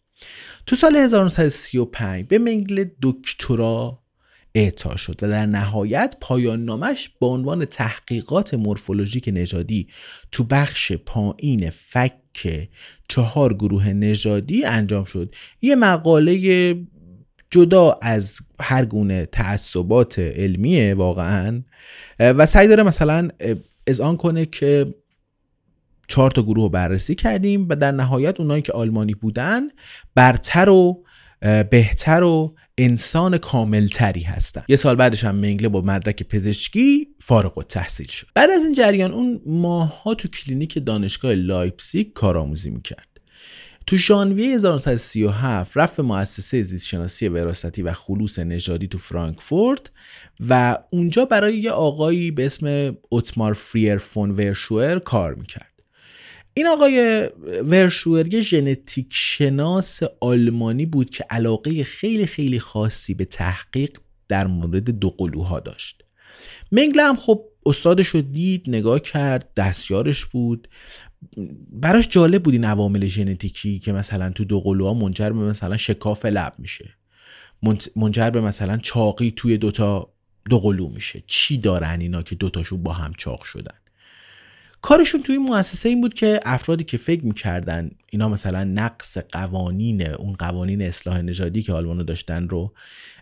تو 0.65 0.75
سال 0.75 0.95
1935 0.95 2.25
به 2.27 2.37
منگل 2.37 2.85
دکترا 3.01 3.99
اعطا 4.55 4.95
شد 4.97 5.19
و 5.21 5.29
در 5.29 5.45
نهایت 5.45 6.15
پایان 6.21 6.65
نامش 6.65 7.09
با 7.19 7.27
عنوان 7.27 7.65
تحقیقات 7.65 8.53
مورفولوژیک 8.53 9.29
نژادی 9.33 9.87
تو 10.31 10.43
بخش 10.43 10.91
پایین 10.91 11.69
فک 11.69 12.67
چهار 13.09 13.53
گروه 13.53 13.87
نژادی 13.87 14.65
انجام 14.65 15.05
شد. 15.05 15.35
یه 15.61 15.75
مقاله 15.75 16.75
جدا 17.49 17.99
از 18.01 18.39
هر 18.59 18.85
گونه 18.85 19.25
تعصبات 19.25 20.19
علمیه 20.19 20.93
واقعا 20.93 21.61
و 22.19 22.45
سعی 22.45 22.67
داره 22.67 22.83
مثلا 22.83 23.29
اذعان 23.87 24.17
کنه 24.17 24.45
که 24.45 24.95
چهار 26.07 26.31
تا 26.31 26.43
گروه 26.43 26.63
رو 26.63 26.69
بررسی 26.69 27.15
کردیم 27.15 27.65
و 27.69 27.75
در 27.75 27.91
نهایت 27.91 28.39
اونایی 28.39 28.61
که 28.61 28.71
آلمانی 28.71 29.13
بودن 29.13 29.61
برتر 30.15 30.69
و 30.69 31.03
بهتر 31.69 32.23
و 32.23 32.55
انسان 32.77 33.37
کاملتری 33.37 34.21
هستن. 34.21 34.63
یه 34.67 34.75
سال 34.75 34.95
بعدش 34.95 35.23
هم 35.23 35.35
منگله 35.35 35.69
با 35.69 35.81
مدرک 35.81 36.23
پزشکی 36.23 37.07
فارغ 37.19 37.65
تحصیل 37.69 38.07
شد. 38.07 38.27
بعد 38.35 38.49
از 38.49 38.63
این 38.63 38.73
جریان 38.73 39.11
اون 39.11 39.41
ماها 39.45 40.13
تو 40.13 40.27
کلینیک 40.27 40.85
دانشگاه 40.85 41.33
لایپزیگ 41.33 42.13
کارآموزی 42.13 42.69
می‌کرد. 42.69 43.07
تو 43.87 43.97
ژانویه 43.97 44.55
1937 44.55 45.77
رفت 45.77 45.95
به 45.95 46.03
مؤسسه 46.03 46.61
زیستشناسی 46.61 47.27
وراستی 47.27 47.81
و 47.81 47.93
خلوص 47.93 48.39
نژادی 48.39 48.87
تو 48.87 48.97
فرانکفورت 48.97 49.81
و 50.49 50.77
اونجا 50.89 51.25
برای 51.25 51.57
یه 51.57 51.71
آقایی 51.71 52.31
به 52.31 52.45
اسم 52.45 52.95
اوتمار 53.09 53.53
فریر 53.53 53.97
فون 53.97 54.31
ورشوئر 54.31 54.99
کار 54.99 55.33
می‌کرد. 55.33 55.74
این 56.57 56.67
آقای 56.67 57.29
ورشوئر 57.63 58.33
یه 58.33 58.41
ژنتیک 58.41 59.07
شناس 59.09 59.99
آلمانی 60.19 60.85
بود 60.85 61.09
که 61.09 61.25
علاقه 61.29 61.83
خیلی 61.83 62.25
خیلی 62.25 62.59
خاصی 62.59 63.13
به 63.13 63.25
تحقیق 63.25 63.97
در 64.27 64.47
مورد 64.47 64.89
دو 64.89 65.09
قلوها 65.09 65.59
داشت. 65.59 66.03
منگل 66.71 66.99
هم 66.99 67.15
خب 67.15 67.45
استادش 67.65 68.07
رو 68.07 68.21
دید 68.21 68.63
نگاه 68.67 68.99
کرد 68.99 69.53
دستیارش 69.53 70.25
بود. 70.25 70.67
براش 71.71 72.07
جالب 72.07 72.43
بود 72.43 72.53
این 72.53 72.65
عوامل 72.65 73.05
ژنتیکی 73.05 73.79
که 73.79 73.91
مثلا 73.91 74.29
تو 74.29 74.45
دو 74.45 74.59
قلوها 74.59 74.93
منجر 74.93 75.29
به 75.29 75.39
مثلا 75.39 75.77
شکاف 75.77 76.25
لب 76.25 76.53
میشه. 76.57 76.89
منجر 77.95 78.29
به 78.29 78.41
مثلا 78.41 78.77
چاقی 78.77 79.33
توی 79.35 79.57
دوتا 79.57 80.13
دو 80.49 80.59
قلو 80.59 80.89
میشه. 80.89 81.23
چی 81.27 81.57
دارن 81.57 82.01
اینا 82.01 82.21
که 82.21 82.35
دوتاشون 82.35 82.83
با 82.83 82.93
هم 82.93 83.13
چاق 83.17 83.43
شدن؟ 83.43 83.77
کارشون 84.85 85.21
توی 85.21 85.35
این 85.35 85.45
مؤسسه 85.45 85.89
این 85.89 86.01
بود 86.01 86.13
که 86.13 86.39
افرادی 86.45 86.83
که 86.83 86.97
فکر 86.97 87.25
می‌کردن 87.25 87.89
اینا 88.11 88.29
مثلا 88.29 88.63
نقص 88.63 89.17
قوانین 89.17 90.07
اون 90.07 90.33
قوانین 90.33 90.81
اصلاح 90.81 91.21
نژادی 91.21 91.61
که 91.61 91.73
آلمانو 91.73 92.03
داشتن 92.03 92.47
رو 92.47 92.73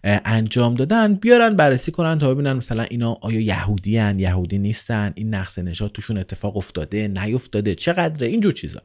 انجام 0.03 0.75
دادن 0.75 1.13
بیارن 1.13 1.55
بررسی 1.55 1.91
کنن 1.91 2.19
تا 2.19 2.33
ببینن 2.33 2.53
مثلا 2.53 2.83
اینا 2.83 3.17
آیا 3.21 3.39
یهودی 3.39 3.97
هن 3.97 4.19
یهودی 4.19 4.57
نیستن 4.57 5.13
این 5.15 5.33
نقص 5.33 5.59
نژاد 5.59 5.91
توشون 5.91 6.17
اتفاق 6.17 6.57
افتاده 6.57 7.07
نیفتاده 7.07 7.75
چقدره 7.75 8.27
اینجور 8.27 8.51
چیزا. 8.51 8.81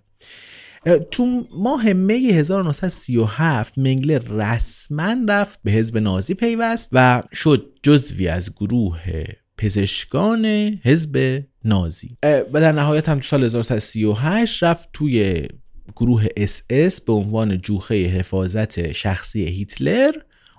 تو 1.11 1.47
ماه 1.59 1.93
می 1.93 2.31
1937 2.31 3.79
منگله 3.79 4.19
رسما 4.19 5.17
رفت 5.29 5.61
به 5.65 5.71
حزب 5.71 5.99
نازی 5.99 6.35
پیوست 6.35 6.89
و 6.93 7.23
شد 7.33 7.73
جزوی 7.83 8.29
از 8.29 8.55
گروه 8.55 9.25
پزشکان 9.59 10.47
حزب 10.85 11.43
نازی. 11.65 12.17
و 12.23 12.61
در 12.61 12.73
نهایت 12.73 13.09
هم 13.09 13.19
تو 13.19 13.25
سال 13.25 13.45
1938 13.45 14.63
رفت 14.63 14.89
توی 14.93 15.49
گروه 15.97 16.27
اس 16.37 16.63
اس 16.71 17.01
به 17.01 17.13
عنوان 17.13 17.61
جوخه 17.61 18.07
حفاظت 18.07 18.93
شخصی 18.93 19.45
هیتلر 19.45 20.13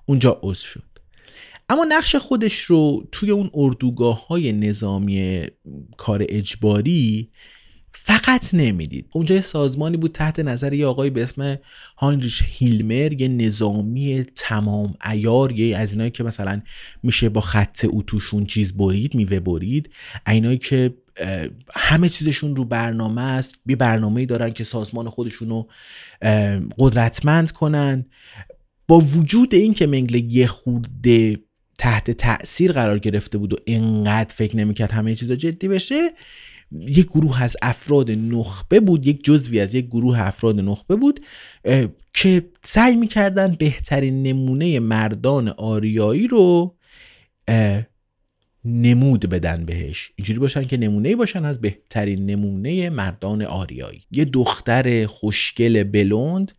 اونجا 0.05 0.39
عضو 0.43 0.65
شد. 0.65 0.83
اما 1.69 1.85
نقش 1.89 2.15
خودش 2.15 2.59
رو 2.59 3.07
توی 3.11 3.31
اون 3.31 3.49
اردوگاه 3.53 4.27
های 4.27 4.51
نظامی 4.51 5.45
کار 5.97 6.25
اجباری 6.29 7.29
فقط 7.91 8.53
نمی‌دید. 8.53 9.05
اونجا 9.11 9.35
یه 9.35 9.41
سازمانی 9.41 9.97
بود 9.97 10.11
تحت 10.11 10.39
نظر 10.39 10.73
یه 10.73 10.85
آقای 10.85 11.09
به 11.09 11.23
اسم 11.23 11.55
هاینریش 11.97 12.43
هیلمر 12.45 13.21
یه 13.21 13.27
نظامی 13.27 14.25
تمام 14.35 14.93
ایار 15.11 15.51
یه 15.51 15.77
از 15.77 15.91
اینایی 15.91 16.11
که 16.11 16.23
مثلا 16.23 16.61
میشه 17.03 17.29
با 17.29 17.41
خط 17.41 17.85
اوتوشون 17.85 18.45
چیز 18.45 18.73
برید 18.73 19.15
میوه 19.15 19.39
برید. 19.39 19.89
اینایی 20.27 20.57
که 20.57 20.93
همه 21.75 22.09
چیزشون 22.09 22.55
رو 22.55 22.65
برنامه 22.65 23.21
است. 23.21 23.59
یه 23.65 23.75
برنامه 23.75 24.25
دارن 24.25 24.49
که 24.49 24.63
سازمان 24.63 25.09
خودشون 25.09 25.49
رو 25.49 25.67
قدرتمند 26.77 27.51
کنن. 27.51 28.05
با 28.87 28.99
وجود 28.99 29.55
این 29.55 29.73
که 29.73 29.87
منگل 29.87 30.33
یه 30.33 30.47
خورده 30.47 31.39
تحت 31.77 32.11
تاثیر 32.11 32.71
قرار 32.71 32.99
گرفته 32.99 33.37
بود 33.37 33.53
و 33.53 33.57
انقدر 33.67 34.33
فکر 34.33 34.57
نمی‌کرد 34.57 34.91
همه 34.91 35.15
چیزا 35.15 35.35
جدی 35.35 35.67
بشه 35.67 36.11
یک 36.71 37.05
گروه 37.05 37.43
از 37.43 37.57
افراد 37.61 38.11
نخبه 38.11 38.79
بود 38.79 39.07
یک 39.07 39.23
جزوی 39.23 39.59
از 39.59 39.75
یک 39.75 39.85
گروه 39.85 40.19
افراد 40.21 40.59
نخبه 40.59 40.95
بود 40.95 41.19
که 42.13 42.49
سعی 42.63 42.95
می‌کردن 42.95 43.55
بهترین 43.59 44.23
نمونه 44.23 44.79
مردان 44.79 45.47
آریایی 45.47 46.27
رو 46.27 46.75
نمود 48.65 49.29
بدن 49.29 49.65
بهش. 49.65 50.11
اینجوری 50.15 50.39
باشن 50.39 50.63
که 50.63 50.77
نمونه 50.77 51.15
باشن 51.15 51.45
از 51.45 51.61
بهترین 51.61 52.25
نمونه 52.25 52.89
مردان 52.89 53.41
آریایی. 53.41 54.03
یه 54.11 54.25
دختر 54.25 55.05
خوشگل 55.05 55.83
بلوند 55.83 56.51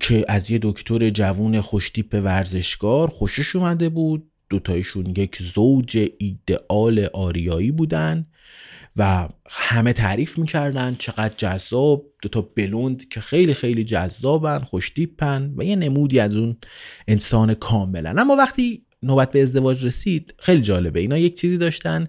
که 0.00 0.24
از 0.28 0.50
یه 0.50 0.58
دکتر 0.62 1.10
جوون 1.10 1.60
خوشتیپ 1.60 2.20
ورزشکار 2.24 3.08
خوشش 3.08 3.56
اومده 3.56 3.88
بود. 3.88 4.28
دوتایشون 4.50 5.14
یک 5.16 5.38
زوج 5.54 6.08
ایدئال 6.18 7.08
آریایی 7.12 7.70
بودن. 7.70 8.26
و 8.96 9.28
همه 9.50 9.92
تعریف 9.92 10.38
می‌کردن 10.38 10.96
چقدر 10.98 11.34
جذاب. 11.36 12.06
دوتا 12.22 12.40
بلوند 12.40 13.08
که 13.08 13.20
خیلی 13.20 13.54
خیلی 13.54 13.84
جذابن 13.84 14.58
خوشتیپن 14.58 15.54
و 15.56 15.64
یه 15.64 15.76
نمودی 15.76 16.20
از 16.20 16.34
اون 16.34 16.56
انسان 17.08 17.54
کاملن. 17.54 18.18
اما 18.18 18.36
وقتی 18.36 18.86
نوبت 19.02 19.32
به 19.32 19.42
ازدواج 19.42 19.86
رسید 19.86 20.34
خیلی 20.38 20.62
جالبه. 20.62 21.00
اینا 21.00 21.18
یک 21.18 21.40
چیزی 21.40 21.58
داشتن 21.58 22.08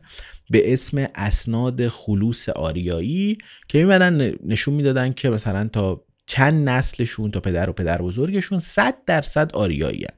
به 0.50 0.74
اسم 0.74 1.08
اسناد 1.16 1.88
خلوص 1.88 2.50
آریایی 2.50 3.38
که 3.68 3.78
میمدن 3.78 4.34
نشون 4.46 4.74
می‌دادن 4.74 5.14
که 5.14 5.30
مثلا 5.30 5.68
تا 5.68 6.06
چند 6.28 6.70
نسلشون 6.70 7.32
تا 7.32 7.40
پدر 7.40 7.70
و 7.70 7.74
پدر 7.74 8.02
بزرگشون 8.02 8.60
صد 8.60 8.96
درصد 9.06 9.52
آریایی 9.54 10.04
هن. 10.04 10.18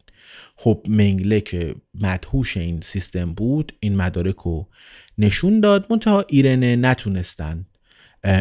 خب 0.56 0.86
منگله 0.90 1.42
که 1.42 1.76
مدهوش 1.94 2.58
این 2.58 2.82
سیستم 2.82 3.34
بود 3.34 3.74
این 3.80 3.96
مدارک 3.96 4.36
رو 4.36 4.68
نشون 5.18 5.60
داد 5.60 5.88
منتها 5.90 6.26
ایرنه 6.30 6.76
نتونستن 6.76 7.66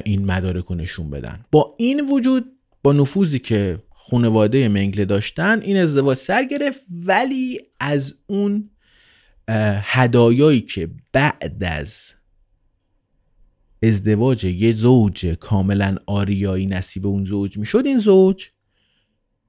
این 0.04 0.24
مدارک 0.24 0.64
رو 0.64 0.74
نشون 0.74 1.10
بدن. 1.10 1.44
با 1.50 1.74
این 1.78 2.00
وجود 2.10 2.44
با 2.82 2.92
نفوذی 2.92 3.38
که 3.38 3.78
خانواده 3.90 4.68
منگله 4.68 5.04
داشتن 5.04 5.60
این 5.60 5.76
ازدواج 5.76 6.16
سر 6.16 6.44
گرفت 6.44 6.80
ولی 6.90 7.60
از 7.80 8.14
اون 8.26 8.70
هدایایی 9.82 10.60
که 10.60 10.90
بعد 11.12 11.64
از 11.64 12.12
ازدواج 13.82 14.44
یه 14.44 14.72
زوج 14.72 15.26
کاملا 15.26 15.96
آریایی 16.06 16.66
نصیب 16.66 17.06
اون 17.06 17.24
زوج 17.24 17.58
می‌شد 17.58 17.86
این 17.86 17.98
زوج 17.98 18.46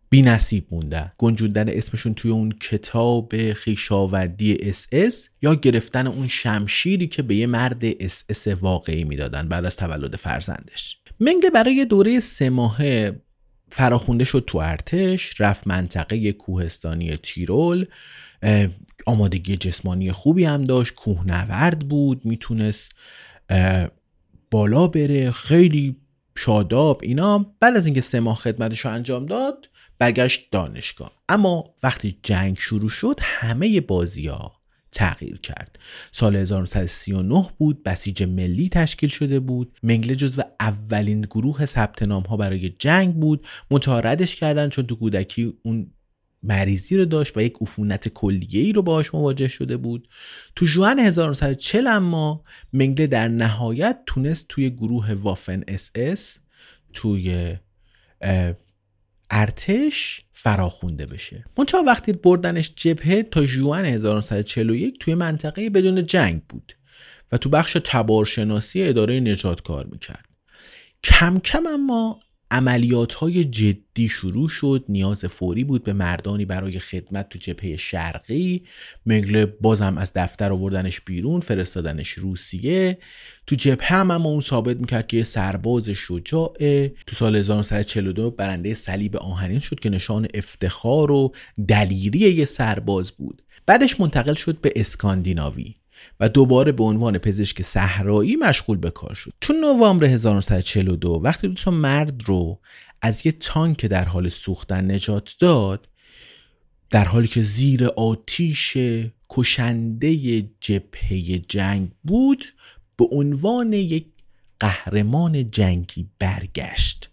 بی 0.10 0.22
نصیب 0.22 0.68
مونده. 0.72 1.12
گنجوندن 1.18 1.70
اسمشون 1.70 2.14
توی 2.14 2.32
اون 2.32 2.52
کتاب 2.52 3.54
خویشاوندی 3.54 4.58
اس 4.62 4.88
اس 4.92 5.30
یا 5.42 5.56
گرفتن 5.56 6.08
اون 6.08 6.28
شمشیری 6.28 7.08
که 7.08 7.22
به 7.22 7.36
یه 7.36 7.48
مرد 7.48 7.84
اس 8.00 8.24
اس 8.30 8.48
واقعی 8.48 9.04
می‌دادن 9.04 9.48
بعد 9.48 9.66
از 9.66 9.76
تولد 9.76 10.16
فرزندش. 10.16 10.98
منگله 11.20 11.50
برای 11.50 11.86
دوره 11.86 12.20
سه 12.20 12.50
ماهه 12.50 13.22
فراخونده 13.72 14.24
شد 14.24 14.44
تو 14.48 14.58
ارتش 14.58 15.42
رفت 15.42 15.68
منطقه 15.68 16.32
کوهستانی 16.32 17.18
تیرول. 17.18 17.86
آمادگی 19.06 19.58
جسمانی 19.58 20.12
خوبی 20.12 20.46
هم 20.46 20.64
داشت 20.64 20.94
کوهنورد 20.94 21.80
بود 21.80 22.26
می‌تونست 22.26 22.92
بالا 24.52 24.88
بره 24.88 25.32
خیلی 25.32 25.96
شاداب 26.38 27.00
اینا. 27.04 27.56
بعد 27.60 27.76
از 27.76 27.86
اینکه 27.86 28.02
سه 28.02 28.20
ماه 28.20 28.38
خدمتش 28.38 28.80
رو 28.80 28.92
انجام 28.92 29.26
داد 29.26 29.70
برگشت 30.00 30.52
دانشگاه. 30.52 31.12
اما 31.30 31.74
وقتی 31.84 32.20
جنگ 32.24 32.58
شروع 32.58 32.90
شد 32.90 33.20
همه 33.22 33.82
بازی 33.82 34.28
ها 34.28 34.56
تغییر 34.92 35.38
کرد. 35.38 35.80
سال 36.12 36.36
1939 36.36 37.50
بود 37.58 37.84
بسیج 37.84 38.24
ملی 38.24 38.70
تشکیل 38.70 39.10
شده 39.10 39.40
بود. 39.40 39.80
منگله 39.84 40.16
جزو 40.16 40.42
اولین 40.60 41.22
گروه 41.22 41.66
ثبت 41.66 42.04
نام 42.04 42.24
ها 42.24 42.38
برای 42.38 42.70
جنگ 42.70 43.14
بود. 43.14 43.48
متعارضش 43.72 44.36
کردن 44.36 44.70
چون 44.70 44.88
تو 44.88 44.96
کودکی 44.96 45.54
اون 45.64 45.92
مریضی 46.44 46.98
رو 46.98 47.06
داشت 47.06 47.38
و 47.38 47.42
یک 47.42 47.54
عفونت 47.62 48.08
کلیه 48.08 48.62
ای 48.62 48.74
رو 48.74 48.82
باهاش 48.82 49.14
مواجه 49.14 49.48
شده 49.48 49.78
بود. 49.78 50.08
تو 50.56 50.66
ژوئن 50.66 51.00
1940 51.00 51.88
اما 51.88 52.44
منگله 52.74 53.08
در 53.08 53.28
نهایت 53.28 54.00
تونست 54.06 54.46
توی 54.50 54.70
گروه 54.70 55.14
وافن 55.14 55.64
اس 55.68 55.92
اس 55.96 56.38
توی 56.94 57.56
ارتش 59.30 60.22
فراخونده 60.32 61.06
بشه. 61.06 61.46
منتها 61.58 61.84
وقتی 61.84 62.14
بردنش 62.14 62.72
جبهه 62.76 63.24
تا 63.24 63.46
ژوئن 63.46 63.86
1941 63.86 65.00
توی 65.00 65.16
منطقه 65.16 65.70
بدون 65.70 66.06
جنگ 66.06 66.42
بود 66.50 66.74
و 67.32 67.38
تو 67.38 67.50
بخش 67.50 67.78
تبارشناسی 67.84 68.84
اداره 68.84 69.20
نژاد 69.20 69.62
کار 69.62 69.86
می‌کرد. 69.86 70.26
کم 71.04 71.40
کم 71.40 71.68
اما 71.68 72.20
عملیات 72.56 73.14
های 73.14 73.46
جدی 73.46 74.10
شروع 74.10 74.50
شد 74.50 74.86
نیاز 74.90 75.26
فوری 75.26 75.64
بود 75.64 75.84
به 75.84 75.94
مردانی 75.94 76.46
برای 76.46 76.80
خدمت 76.80 77.30
تو 77.30 77.40
جبهه 77.40 77.78
شرقی. 77.78 78.64
مگله 79.06 79.46
بازم 79.46 79.98
از 79.98 80.12
دفتر 80.16 80.54
آوردنش 80.54 81.02
بیرون 81.02 81.40
فرستادنش 81.40 82.12
روسیه. 82.12 82.98
تو 83.48 83.56
جبهه 83.56 83.88
هم 83.88 84.12
اما 84.12 84.30
اون 84.30 84.42
ثابت 84.42 84.78
می‌کرد 84.78 85.08
که 85.08 85.18
یه 85.18 85.24
سرباز 85.24 85.90
شجاعه 85.90 86.94
تو 87.08 87.16
سال 87.16 87.36
1942 87.36 88.32
برنده 88.32 88.74
صلیب 88.74 89.18
آهنین 89.18 89.60
شد 89.60 89.80
که 89.80 89.90
نشان 89.90 90.28
افتخار 90.34 91.12
و 91.12 91.34
دلیری 91.68 92.20
یه 92.20 92.46
سرباز 92.46 93.12
بود. 93.12 93.42
بعدش 93.66 94.00
منتقل 94.00 94.34
شد 94.34 94.62
به 94.62 94.74
اسکاندیناوی. 94.76 95.76
و 96.20 96.30
دوباره 96.30 96.72
به 96.72 96.84
عنوان 96.84 97.18
پزشک 97.18 97.62
صحرایی 97.62 98.36
مشغول 98.36 98.78
به 98.78 98.92
کار 98.92 99.14
شد. 99.14 99.34
تو 99.42 99.54
نوامبر 99.54 100.06
1942 100.06 101.22
وقتی 101.24 101.48
دو 101.48 101.54
تا 101.54 101.72
مرد 101.72 102.24
رو 102.26 102.60
از 103.02 103.26
یه 103.26 103.32
تانک 103.32 103.86
در 103.86 104.06
حال 104.06 104.30
سوختن 104.30 104.92
نجات 104.92 105.36
داد 105.40 105.88
در 106.90 107.06
حالی 107.06 107.28
که 107.28 107.44
زیر 107.44 107.86
آتیش 107.86 108.78
کشنده 109.30 110.42
جبهه 110.60 111.40
جنگ 111.48 111.92
بود 112.04 112.46
به 112.98 113.06
عنوان 113.12 113.74
یک 113.74 114.06
قهرمان 114.60 115.52
جنگی 115.52 116.10
برگشت. 116.20 117.10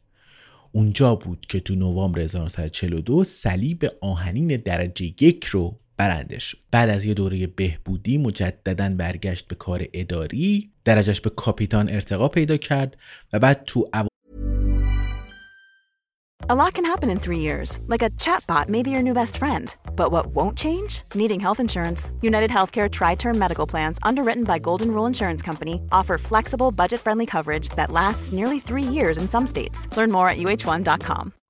اونجا 0.73 1.15
بود 1.15 1.47
که 1.49 1.61
تو 1.61 1.75
نوامبر 1.75 2.21
1942 2.21 3.25
صلیب 3.25 3.87
آهنین 4.01 4.57
درجه 4.57 5.15
یک 5.21 5.45
رو 5.45 5.79
برنده 5.97 6.39
شد 6.39 6.59
بعد 6.71 6.89
از 6.89 7.05
یه 7.05 7.15
دوره 7.15 7.47
بهبودی 7.47 8.19
مجددا 8.19 8.89
برگشت 8.89 9.49
به 9.49 9.55
کار 9.55 9.85
اداری 9.93 10.71
درجهش 10.85 11.21
به 11.21 11.31
کاپیتان 11.31 11.91
ارتقا 11.91 12.29
پیدا 12.29 12.57
کرد 12.57 12.97
و 13.33 13.39
بعد 13.39 13.65
تو 13.65 13.89
A 16.49 16.57
lot 16.57 16.75
can 16.75 16.85
happen 16.85 17.09
in 17.09 17.21
three 17.21 17.39
years, 17.39 17.79
like 17.87 18.03
a 18.03 18.11
chatbot 18.11 18.69
may 18.69 18.83
be 18.83 18.91
your 18.91 19.03
new 19.03 19.15
best 19.15 19.37
friend. 19.37 19.75
But 19.95 20.11
what 20.11 20.27
won't 20.35 20.59
change? 20.59 21.03
Needing 21.15 21.39
health 21.39 21.61
insurance. 21.61 22.11
United 22.21 22.51
Healthcare 22.51 22.91
Tri 22.91 23.15
Term 23.15 23.39
Medical 23.39 23.67
Plans, 23.67 23.99
underwritten 24.03 24.43
by 24.43 24.59
Golden 24.59 24.91
Rule 24.91 25.07
Insurance 25.07 25.41
Company, 25.41 25.81
offer 25.93 26.19
flexible, 26.19 26.73
budget 26.73 27.01
friendly 27.01 27.27
coverage 27.27 27.69
that 27.71 27.93
lasts 27.93 28.33
nearly 28.33 28.59
three 28.59 28.83
years 28.83 29.19
in 29.19 29.29
some 29.29 29.47
states. 29.47 29.87
Learn 29.97 30.11
more 30.11 30.29
at 30.29 30.39
uh1.com. 30.39 31.33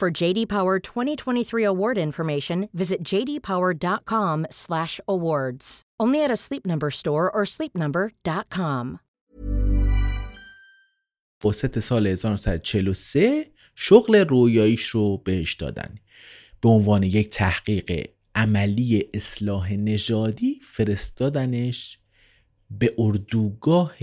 For 0.00 0.10
JD 0.10 0.48
Power 0.48 0.78
2023 0.78 1.62
award 1.62 1.98
information, 1.98 2.70
visit 2.72 3.02
jdpower.com/awards. 3.10 5.82
Only 6.00 6.24
at 6.24 6.30
a 6.30 6.36
Sleep 6.36 6.66
Number 6.66 6.90
store 6.90 7.30
or 7.36 7.44
sleepnumber.com. 7.44 8.98
وسط 11.44 11.78
سال 11.78 12.06
1943 12.06 13.46
شغل 13.74 14.16
رویاییش 14.16 14.86
رو 14.86 15.16
بهش 15.16 15.54
دادن 15.54 15.94
به 16.60 16.68
عنوان 16.68 17.02
یک 17.02 17.30
تحقیق 17.30 18.06
عملی 18.34 19.08
اصلاح 19.14 19.72
نژادی 19.72 20.60
فرستادنش 20.62 21.98
به 22.70 22.94
اردوگاه 22.98 23.94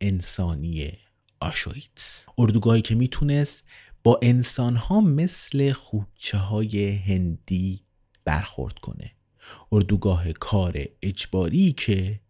انسانی 0.00 0.92
آشویتس 1.40 2.26
اردوگاهی 2.38 2.82
که 2.82 2.94
می‌تونست 2.94 3.64
با 4.04 4.18
انسانها 4.22 5.00
مثل 5.00 5.72
خوکچه 5.72 6.38
های 6.38 6.90
هندی 6.94 7.84
برخورد 8.24 8.78
کنه. 8.78 9.12
اردوگاه 9.72 10.32
کار 10.32 10.84
اجباری 11.02 11.72
که 11.72 12.20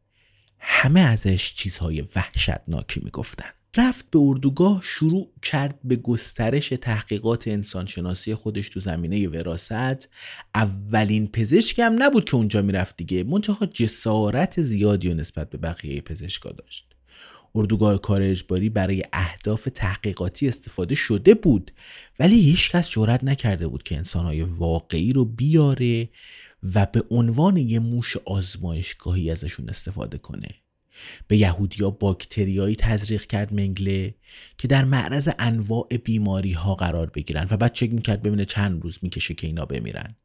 همه 0.58 1.00
ازش 1.00 1.54
چیزهای 1.54 2.00
وحشتناکی 2.16 3.00
می‌گفتن. 3.04 3.50
رفت 3.76 4.10
به 4.10 4.18
اردوگاه 4.18 4.80
شروع 4.84 5.32
کرد 5.42 5.78
به 5.84 5.96
گسترش 5.96 6.68
تحقیقات 6.68 7.48
انسانشناسی 7.48 8.34
خودش 8.34 8.68
تو 8.68 8.80
زمینه 8.80 9.28
وراست 9.28 10.08
اولین 10.54 11.28
پزشکی 11.28 11.82
هم 11.82 12.02
نبود 12.02 12.24
که 12.24 12.34
اونجا 12.34 12.62
می‌رفت 12.62 12.96
دیگه. 12.96 13.24
منتها 13.24 13.66
جسارت 13.66 14.62
زیادی 14.62 15.08
و 15.08 15.14
نسبت 15.14 15.50
به 15.50 15.58
بقیه 15.58 16.00
پزشکا 16.00 16.52
داشت. 16.52 16.94
اردوگاه 17.54 18.00
کار 18.00 18.22
اجباری 18.22 18.68
برای 18.68 19.04
اهداف 19.12 19.68
تحقیقاتی 19.74 20.48
استفاده 20.48 20.94
شده 20.94 21.34
بود 21.34 21.70
ولی 22.18 22.40
هیچ 22.40 22.70
کس 22.70 22.90
جرأت 22.90 23.24
نکرده 23.24 23.68
بود 23.68 23.82
که 23.82 23.96
انسانهای 23.96 24.42
واقعی 24.42 25.12
رو 25.12 25.24
بیاره 25.24 26.08
و 26.74 26.86
به 26.86 27.02
عنوان 27.10 27.56
یه 27.56 27.78
موش 27.78 28.16
آزمایشگاهی 28.16 29.30
ازشون 29.30 29.68
استفاده 29.68 30.18
کنه. 30.18 30.48
به 31.28 31.36
یهودیا 31.36 31.90
باکتریایی 31.90 32.76
تزریق 32.76 33.26
کرد 33.26 33.54
منگله 33.54 34.14
که 34.58 34.68
در 34.68 34.84
معرض 34.84 35.28
انواع 35.38 35.88
بیماری 36.04 36.52
ها 36.52 36.74
قرار 36.74 37.10
بگیرن 37.10 37.46
و 37.50 37.56
بعد 37.56 37.72
چک 37.72 37.92
می‌کرد 37.92 38.22
ببینه 38.22 38.44
چند 38.44 38.82
روز 38.82 38.98
می‌کشه 39.02 39.34
که 39.34 39.46
اینا 39.46 39.64
بمیرن. 39.64 40.16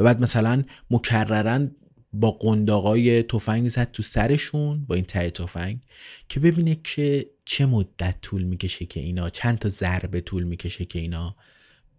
و 0.00 0.04
بعد 0.04 0.20
مثلا 0.20 0.64
مکررن 0.90 1.70
با 2.12 2.30
قنداقای 2.30 3.22
تفنگ 3.22 3.68
زد 3.68 3.90
تو 3.92 4.02
سرشون 4.02 4.84
با 4.84 4.94
این 4.94 5.04
ته 5.04 5.30
تفنگ 5.30 5.80
که 6.28 6.40
ببینه 6.40 6.76
که 6.84 7.26
چه 7.44 7.66
مدت 7.66 8.14
طول 8.22 8.42
می‌کشه 8.42 8.86
که 8.86 9.00
اینا 9.00 9.30
چند 9.30 9.58
تا 9.58 9.68
ضربه 9.68 10.20
طول 10.20 10.42
می‌کشه 10.42 10.84
که 10.84 10.98
اینا 10.98 11.36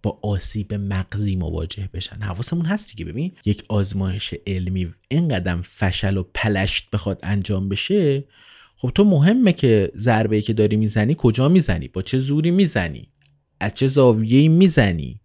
با 0.03 0.19
آسیب 0.21 0.73
مغزی 0.73 1.35
مواجه 1.35 1.89
بشن. 1.93 2.15
حواسمون 2.21 2.65
هست 2.65 2.89
دیگه. 2.89 3.05
ببین 3.05 3.31
یک 3.45 3.63
آزمایش 3.69 4.33
علمی 4.47 4.93
اینقدر 5.07 5.61
فشل 5.61 6.17
و 6.17 6.23
پلشت 6.33 6.89
بخواد 6.93 7.19
انجام 7.23 7.69
بشه 7.69 8.23
خب 8.77 8.91
تو 8.95 9.03
مهمه 9.03 9.53
که 9.53 9.91
ضربه 9.95 10.41
که 10.41 10.53
داری 10.53 10.75
می‌زنی 10.75 11.15
کجا 11.17 11.49
می‌زنی؟ 11.49 11.87
با 11.87 12.01
چه 12.01 12.19
زوری 12.19 12.51
می‌زنی؟ 12.51 13.07
از 13.59 13.73
چه 13.73 13.87
زاویه‌ای 13.87 14.47
می‌زنی؟ 14.47 15.20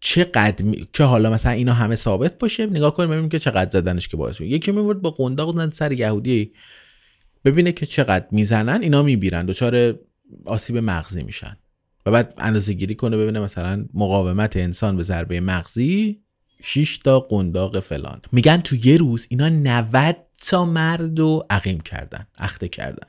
چقدر 0.00 0.64
می... 0.64 0.88
که 0.92 1.04
حالا 1.04 1.30
مثلا 1.30 1.52
اینا 1.52 1.72
همه 1.72 1.94
ثابت 1.94 2.38
باشه 2.38 2.66
نگاه 2.66 2.94
کنیم 2.94 3.10
ببینیم 3.10 3.28
که 3.28 3.38
چقدر 3.38 3.70
زدنش 3.70 4.08
که 4.08 4.16
باعث 4.16 4.40
یکی 4.40 4.72
میورد 4.72 5.02
با 5.02 5.10
قنداق 5.10 5.54
زدن 5.54 5.70
سر 5.70 5.92
یهودی 5.92 6.52
ببینه 7.44 7.72
که 7.72 7.86
چقدر 7.86 8.26
می‌زنن 8.30 8.82
اینا 8.82 9.02
میبیرن. 9.02 9.46
دچار 9.46 9.98
آسیب 10.44 10.76
مغزی 10.76 11.22
میشن. 11.22 11.56
و 12.06 12.10
بعد 12.10 12.34
اندازه 12.38 12.72
گیری 12.72 12.94
کنه 12.94 13.16
ببینه 13.16 13.40
مثلا 13.40 13.86
مقاومت 13.94 14.56
انسان 14.56 14.96
به 14.96 15.02
ضربه 15.02 15.40
مغزی 15.40 16.20
6 16.62 16.98
تا 16.98 17.20
قنداق 17.20 17.80
فلان. 17.80 18.20
میگن 18.32 18.56
تو 18.56 18.76
یه 18.76 18.96
روز 18.96 19.26
اینا 19.30 19.48
90 19.48 20.16
تا 20.48 20.64
مرد 20.64 21.18
رو 21.18 21.46
عقیم 21.50 21.80
کردن 21.80 22.26
اخته 22.38 22.68
کردن. 22.68 23.08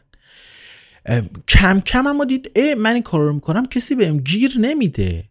کم 1.48 1.80
کم 1.80 2.08
اما 2.08 2.26
دید 2.26 2.52
ای 2.56 2.74
من 2.74 2.94
این 2.94 3.04
کار 3.04 3.22
رو 3.22 3.34
می‌کنم 3.34 3.66
کسی 3.66 3.96
بهم 3.96 4.18
گیر 4.18 4.54
نمیده. 4.60 5.30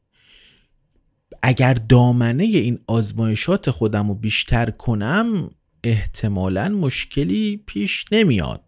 اگر 1.46 1.74
دامنه 1.74 2.44
این 2.44 2.78
آزمایشات 2.87 3.70
خودم 3.70 4.09
رو 4.09 4.14
بیشتر 4.14 4.70
کنم 4.70 5.50
احتمالا 5.85 6.68
مشکلی 6.68 7.62
پیش 7.66 8.04
نمیاد. 8.12 8.62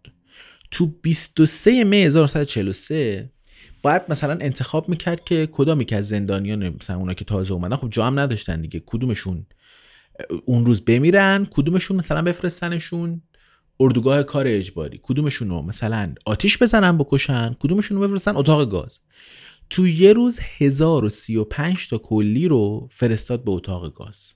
تو 0.71 0.85
23 1.01 1.83
می 1.83 1.97
1943 1.97 3.29
باید 3.81 4.01
مثلا 4.09 4.37
انتخاب 4.41 4.89
می‌کرد 4.89 5.23
که 5.23 5.49
کدامی 5.51 5.85
که 5.85 5.95
از 5.95 6.07
زندانیان 6.07 6.69
مثلا 6.69 6.97
اونا 6.97 7.13
که 7.13 7.25
تازه 7.25 7.53
اومدن 7.53 7.75
خب 7.75 7.89
جا 7.89 8.05
هم 8.05 8.19
نداشتن 8.19 8.61
دیگه. 8.61 8.83
کدومشون؟ 8.85 9.45
اون 10.45 10.65
روز 10.65 10.85
بمیرن 10.85 11.47
کدومشون 11.51 11.97
مثلا 11.97 12.21
بفرستنشون؟ 12.21 13.21
اردوگاه 13.79 14.23
کار 14.23 14.45
اجباری. 14.47 14.99
کدومشون 15.03 15.49
رو 15.49 15.61
مثلا 15.61 16.13
آتیش 16.25 16.57
بزنن 16.57 16.97
بکشن؟ 16.97 17.55
کدومشون 17.59 17.97
رو 17.97 18.07
بفرستن؟ 18.07 18.35
اتاق 18.35 18.69
گاز. 18.69 18.99
تو 19.69 19.87
یه 19.87 20.13
روز 20.13 20.39
1035 20.57 21.87
تا 21.89 21.97
کلی 21.97 22.47
رو 22.47 22.87
فرستاد 22.91 23.43
به 23.43 23.51
اتاق 23.51 23.93
گاز. 23.93 24.33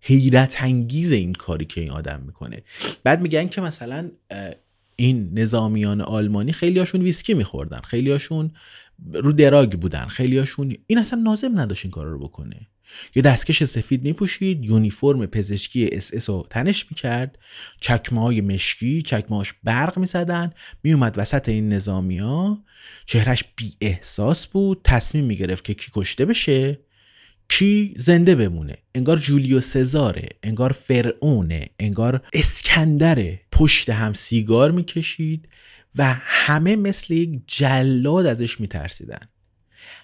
حیرت 0.00 0.56
انگیز 0.62 1.12
این 1.12 1.32
کاری 1.32 1.64
که 1.64 1.80
این 1.80 1.90
آدم 1.90 2.22
می‌کنه. 2.26 2.62
بعد 3.04 3.20
میگن 3.22 3.48
که 3.48 3.60
مثلا 3.60 4.10
این 4.96 5.38
نظامیان 5.38 6.00
آلمانی 6.00 6.52
خیلی 6.52 6.78
هاشون 6.78 7.02
ویسکی 7.02 7.34
میخوردن 7.34 7.80
خیلی 7.80 8.10
هاشون 8.10 8.50
رو 9.12 9.32
دراگ 9.32 9.72
بودن 9.72 10.06
خیلی 10.06 10.38
هاشون 10.38 10.76
این 10.86 10.98
اصلا 10.98 11.20
نازم 11.20 11.60
نداشت 11.60 11.84
این 11.84 11.90
کار 11.90 12.06
رو 12.06 12.18
بکنه. 12.18 12.68
یه 13.14 13.22
دستکش 13.22 13.64
سفید 13.64 14.02
میپوشید 14.02 14.64
یونیفرم 14.64 15.26
پزشکی 15.26 15.88
اس 15.92 16.10
اس 16.14 16.30
رو 16.30 16.46
تنش 16.50 16.86
می‌کرد 16.90 17.38
چکمه 17.80 18.20
های 18.20 18.40
مشکی 18.40 19.02
چکمهاش 19.02 19.54
برق 19.62 19.98
می‌زدن 19.98 20.52
میومد 20.82 21.14
وسط 21.18 21.48
این 21.48 21.72
نظامی 21.72 22.18
ها 22.18 22.64
چهرش 23.06 23.44
بی 23.56 23.76
احساس 23.80 24.46
بود 24.46 24.80
تصمیم 24.84 25.24
می‌گرفت 25.24 25.64
که 25.64 25.74
کی 25.74 25.90
کشته 25.94 26.24
بشه 26.24 26.78
کی 27.48 27.94
زنده 27.96 28.34
بمونه. 28.34 28.76
انگار 28.94 29.18
ژولیو 29.18 29.60
سزاره 29.60 30.28
انگار 30.42 30.72
فرعونه 30.72 31.68
انگار 31.78 32.22
اسکندره. 32.32 33.40
پشت 33.52 33.90
هم 33.90 34.12
سیگار 34.12 34.70
می‌کشید 34.70 35.48
و 35.96 36.14
همه 36.18 36.76
مثل 36.76 37.14
یک 37.14 37.40
جلاد 37.46 38.26
ازش 38.26 38.60
میترسیدن. 38.60 39.28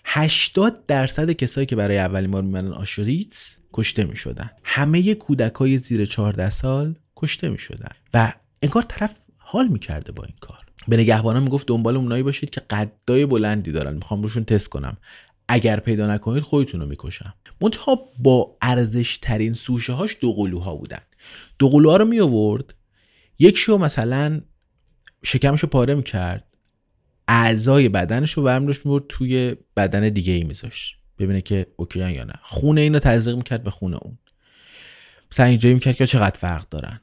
80 0.04 0.86
درصد 0.86 1.30
کسایی 1.30 1.66
که 1.66 1.76
برای 1.76 1.98
اولین 1.98 2.30
بار 2.30 2.42
میمدن 2.42 2.72
آشوریتس 2.72 3.56
کشته 3.72 4.04
می‌شدن. 4.04 4.50
همه 4.64 5.14
کودک 5.14 5.54
های 5.54 5.78
زیر 5.78 6.04
14 6.04 6.50
سال 6.50 6.94
کشته 7.16 7.48
می‌شدن. 7.48 7.92
و 8.14 8.32
انگار 8.62 8.82
طرف 8.82 9.10
حال 9.36 9.68
می‌کرده 9.68 10.12
با 10.12 10.24
این 10.24 10.36
کار. 10.40 10.58
به 10.88 10.96
نگهبانان 10.96 11.42
می‌گفت 11.42 11.66
دنبال 11.66 11.96
اونایی 11.96 12.22
باشید 12.22 12.50
که 12.50 12.60
قدای 12.60 13.26
بلندی 13.26 13.72
دارن. 13.72 13.94
می‌خوام 13.94 14.22
روشون 14.22 14.44
تست 14.44 14.68
کنم. 14.68 14.96
اگر 15.48 15.80
پیدا 15.80 16.14
نکنید 16.14 16.42
خودتون 16.42 16.80
رو 16.80 16.86
می‌کشم. 16.86 17.34
منتها 17.60 18.08
با 18.18 18.56
ارزش 18.62 19.18
ترین 19.18 19.52
سوشه 19.52 19.92
هاش 19.92 20.16
دو 20.20 20.32
قلوها 20.32 20.74
بودن. 20.74 21.00
دو 21.58 21.68
قلوها 21.68 21.96
رو 21.96 22.04
می 22.04 22.20
آورد 22.20 22.74
رو 23.66 23.78
مثلا 23.78 24.40
شکمش 25.24 25.60
رو 25.60 25.68
پاره 25.68 25.94
می‌کرد. 25.94 26.44
اعضای 27.28 27.88
بدنش 27.88 28.32
رو 28.32 28.42
برمیداشت 28.42 28.86
می‌برد 28.86 29.04
توی 29.08 29.56
بدن 29.76 30.08
دیگه 30.08 30.32
ای 30.32 30.44
میذاشت. 30.44 30.96
ببینه 31.18 31.40
که 31.40 31.66
اوکی 31.76 32.12
یا 32.12 32.24
نه. 32.24 32.34
خونه 32.42 32.80
اینو 32.80 32.98
تزریق 32.98 33.36
می‌کرد 33.36 33.62
به 33.62 33.70
خونه 33.70 33.98
اون. 34.02 34.18
مثلا 35.32 35.46
اینجایی 35.46 35.74
می‌کرد 35.74 35.96
که 35.96 36.06
چقدر 36.06 36.38
فرق 36.38 36.68
دارن. 36.68 37.00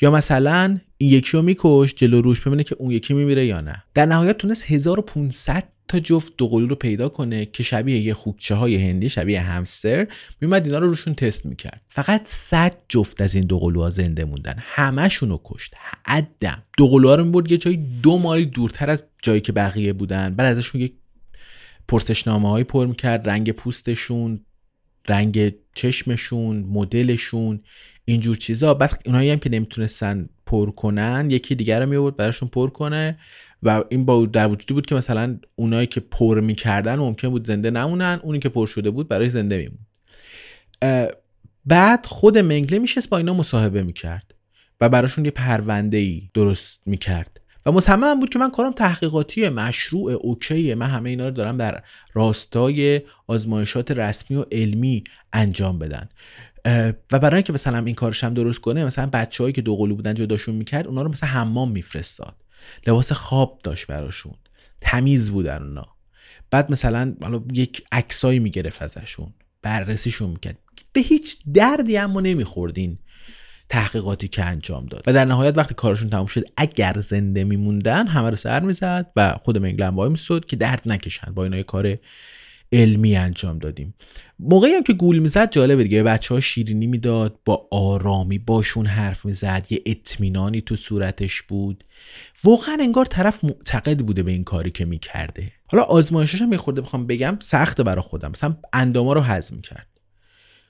یا 0.00 0.10
مثلا 0.10 0.80
این 0.98 1.10
یکی 1.10 1.30
رو 1.32 1.42
میکش 1.42 1.94
جلو 1.94 2.20
روش 2.20 2.40
ببینه 2.40 2.64
که 2.64 2.76
اون 2.78 2.90
یکی 2.90 3.14
میمیره 3.14 3.46
یا 3.46 3.60
نه. 3.60 3.82
در 3.94 4.06
نهایت 4.06 4.38
تونست 4.38 4.64
1500 4.70 5.64
تا 5.88 6.00
جفت 6.00 6.32
دوقلو 6.38 6.66
رو 6.66 6.74
پیدا 6.74 7.08
کنه 7.08 7.46
که 7.46 7.62
شبیه 7.62 8.00
یه 8.00 8.14
خوکچه 8.14 8.54
های 8.54 8.76
هندی 8.76 9.08
شبیه 9.08 9.40
همستر 9.40 10.06
میومد 10.40 10.66
اینا 10.66 10.78
رو 10.78 10.88
روشون 10.88 11.14
تست 11.14 11.46
می‌کرد. 11.46 11.80
فقط 11.88 12.22
100 12.24 12.76
جفت 12.88 13.20
از 13.20 13.34
این 13.34 13.50
ها 13.50 13.90
زنده 13.90 14.24
موندن. 14.24 14.54
همشون 14.58 15.28
رو 15.28 15.40
کشت. 15.44 15.74
عدم 16.04 16.62
ها 16.80 17.14
رو 17.14 17.24
می‌برد 17.24 17.50
یه 17.50 17.58
جایی 17.58 17.76
دو 18.02 18.18
مایل 18.18 18.48
دورتر 18.48 18.90
از 18.90 19.04
جایی 19.22 19.40
که 19.40 19.52
بقیه 19.52 19.92
بودن. 19.92 20.34
بعد 20.34 20.46
ازشون 20.46 20.80
یک 20.80 20.92
پرسشنامه 21.88 22.50
هایی 22.50 22.64
پر 22.64 22.86
می‌کرد. 22.86 23.28
رنگ 23.28 23.52
پوستشون 23.52 24.40
رنگ 25.08 25.54
چشمشون 25.74 26.56
مدلشون 26.56 27.60
اینجور 28.04 28.36
چیزا. 28.36 28.74
بعد 28.74 29.02
اونایی 29.06 29.30
هم 29.30 29.38
که 29.38 29.50
نمی‌تونستن 29.50 30.28
پر 30.46 30.70
کنن 30.70 31.28
یکی 31.30 31.54
دیگر 31.54 31.80
رو 31.80 31.88
میورد 31.88 32.16
براشون 32.16 32.48
پر 32.48 32.70
کنه. 32.70 33.18
و 33.62 33.84
این 33.88 34.04
با 34.04 34.26
در 34.26 34.48
وجودی 34.48 34.74
بود 34.74 34.86
که 34.86 34.94
مثلا 34.94 35.38
اونایی 35.56 35.86
که 35.86 36.00
پر 36.00 36.40
می‌کردن 36.40 36.96
ممکن 36.96 37.28
بود 37.28 37.46
زنده 37.46 37.70
نمونن 37.70 38.20
اونی 38.22 38.38
که 38.38 38.48
پر 38.48 38.66
شده 38.66 38.90
بود 38.90 39.08
برای 39.08 39.28
زنده 39.28 39.56
میمون. 39.58 39.78
بعد 41.66 42.06
خود 42.06 42.38
منگله 42.38 42.78
میشست 42.78 43.10
با 43.10 43.18
اینا 43.18 43.34
مصاحبه 43.34 43.82
می‌کرد 43.82 44.34
و 44.80 44.88
براشون 44.88 45.24
یه 45.24 45.30
پرونده 45.30 45.96
ای 45.96 46.28
درست 46.34 46.78
می‌کرد. 46.86 47.40
و 47.66 47.72
مصمم 47.72 48.20
بود 48.20 48.30
که 48.30 48.38
من 48.38 48.50
کارم 48.50 48.72
تحقیقاتی 48.72 49.48
مشروع 49.48 50.12
اوکیه 50.12 50.74
من 50.74 50.86
همه 50.86 51.10
اینا 51.10 51.24
رو 51.24 51.30
دارم 51.30 51.56
در 51.56 51.82
راستای 52.14 53.00
آزمایشات 53.26 53.90
رسمی 53.90 54.36
و 54.36 54.44
علمی 54.52 55.04
انجام 55.32 55.78
بدن. 55.78 56.08
و 57.12 57.18
برای 57.18 57.34
اینکه 57.34 57.52
مثلا 57.52 57.78
این 57.78 57.94
کارش 57.94 58.24
هم 58.24 58.34
درست 58.34 58.60
کنه 58.60 58.84
مثلا 58.84 59.06
بچههایی 59.06 59.52
که 59.52 59.62
دو 59.62 59.76
قلو 59.76 59.94
بودن 59.94 60.14
جداشون 60.14 60.54
می‌کرد 60.54 60.86
اونا 60.86 61.02
رو 61.02 61.08
مثلا 61.08 61.28
حمام 61.28 61.70
میفرستاد. 61.70 62.34
لباس 62.86 63.12
خواب 63.12 63.60
داشت 63.62 63.86
براشون. 63.86 64.34
تمیز 64.80 65.30
بودن 65.30 65.62
اونا. 65.62 65.86
بعد 66.50 66.72
مثلا 66.72 67.14
یک 67.52 67.82
عکسایی 67.92 68.38
می‌گرفت 68.38 68.82
ازشون. 68.82 69.34
بررسیشون 69.62 70.30
می‌کرد. 70.30 70.58
به 70.92 71.00
هیچ 71.00 71.38
دردی 71.54 71.98
اما 71.98 72.20
نمیخوردین 72.20 72.98
تحقیقاتی 73.68 74.28
که 74.28 74.44
انجام 74.44 74.86
داد. 74.86 75.04
و 75.06 75.12
در 75.12 75.24
نهایت 75.24 75.58
وقتی 75.58 75.74
کارشون 75.74 76.10
تموم 76.10 76.26
شد 76.26 76.44
اگر 76.56 77.00
زنده 77.00 77.44
میموندن 77.44 78.06
همه 78.06 78.30
رو 78.30 78.36
سر 78.36 78.60
می‌زد 78.60 79.12
و 79.16 79.38
خود 79.42 79.58
منگلن 79.58 79.88
وای 79.88 80.10
میستد 80.10 80.44
که 80.44 80.56
درد 80.56 80.82
نکشن 80.86 81.34
با 81.34 81.44
اینا 81.44 81.62
کار 81.62 81.96
علمی 82.72 83.16
انجام 83.16 83.58
دادیم. 83.58 83.94
موقعی 84.38 84.72
هم 84.72 84.82
که 84.82 84.92
گول 84.92 85.18
می‌زد 85.18 85.50
جالبه 85.50 85.82
دیگه. 85.82 86.02
بچه 86.02 86.34
ها 86.34 86.40
شیرینی 86.40 86.86
می‌داد 86.86 87.40
با 87.44 87.68
آرامی 87.70 88.38
باشون 88.38 88.86
حرف 88.86 89.24
می‌زد. 89.24 89.66
یه 89.70 89.82
اطمینانی 89.86 90.60
تو 90.60 90.76
صورتش 90.76 91.42
بود. 91.42 91.84
واقعا 92.44 92.76
انگار 92.80 93.04
طرف 93.04 93.44
معتقد 93.44 93.98
بوده 93.98 94.22
به 94.22 94.32
این 94.32 94.44
کاری 94.44 94.70
که 94.70 94.84
می‌کرده. 94.84 95.52
حالا 95.66 95.84
آزمایشش 95.84 96.42
هم 96.42 96.56
خورده 96.56 96.80
بخوام 96.80 97.06
بگم 97.06 97.38
سخته 97.40 97.82
برا 97.82 98.02
خودم. 98.02 98.30
مثلا 98.30 98.56
انداما 98.72 99.12
رو 99.12 99.20
هضم 99.20 99.56
می‌کرد. 99.56 99.88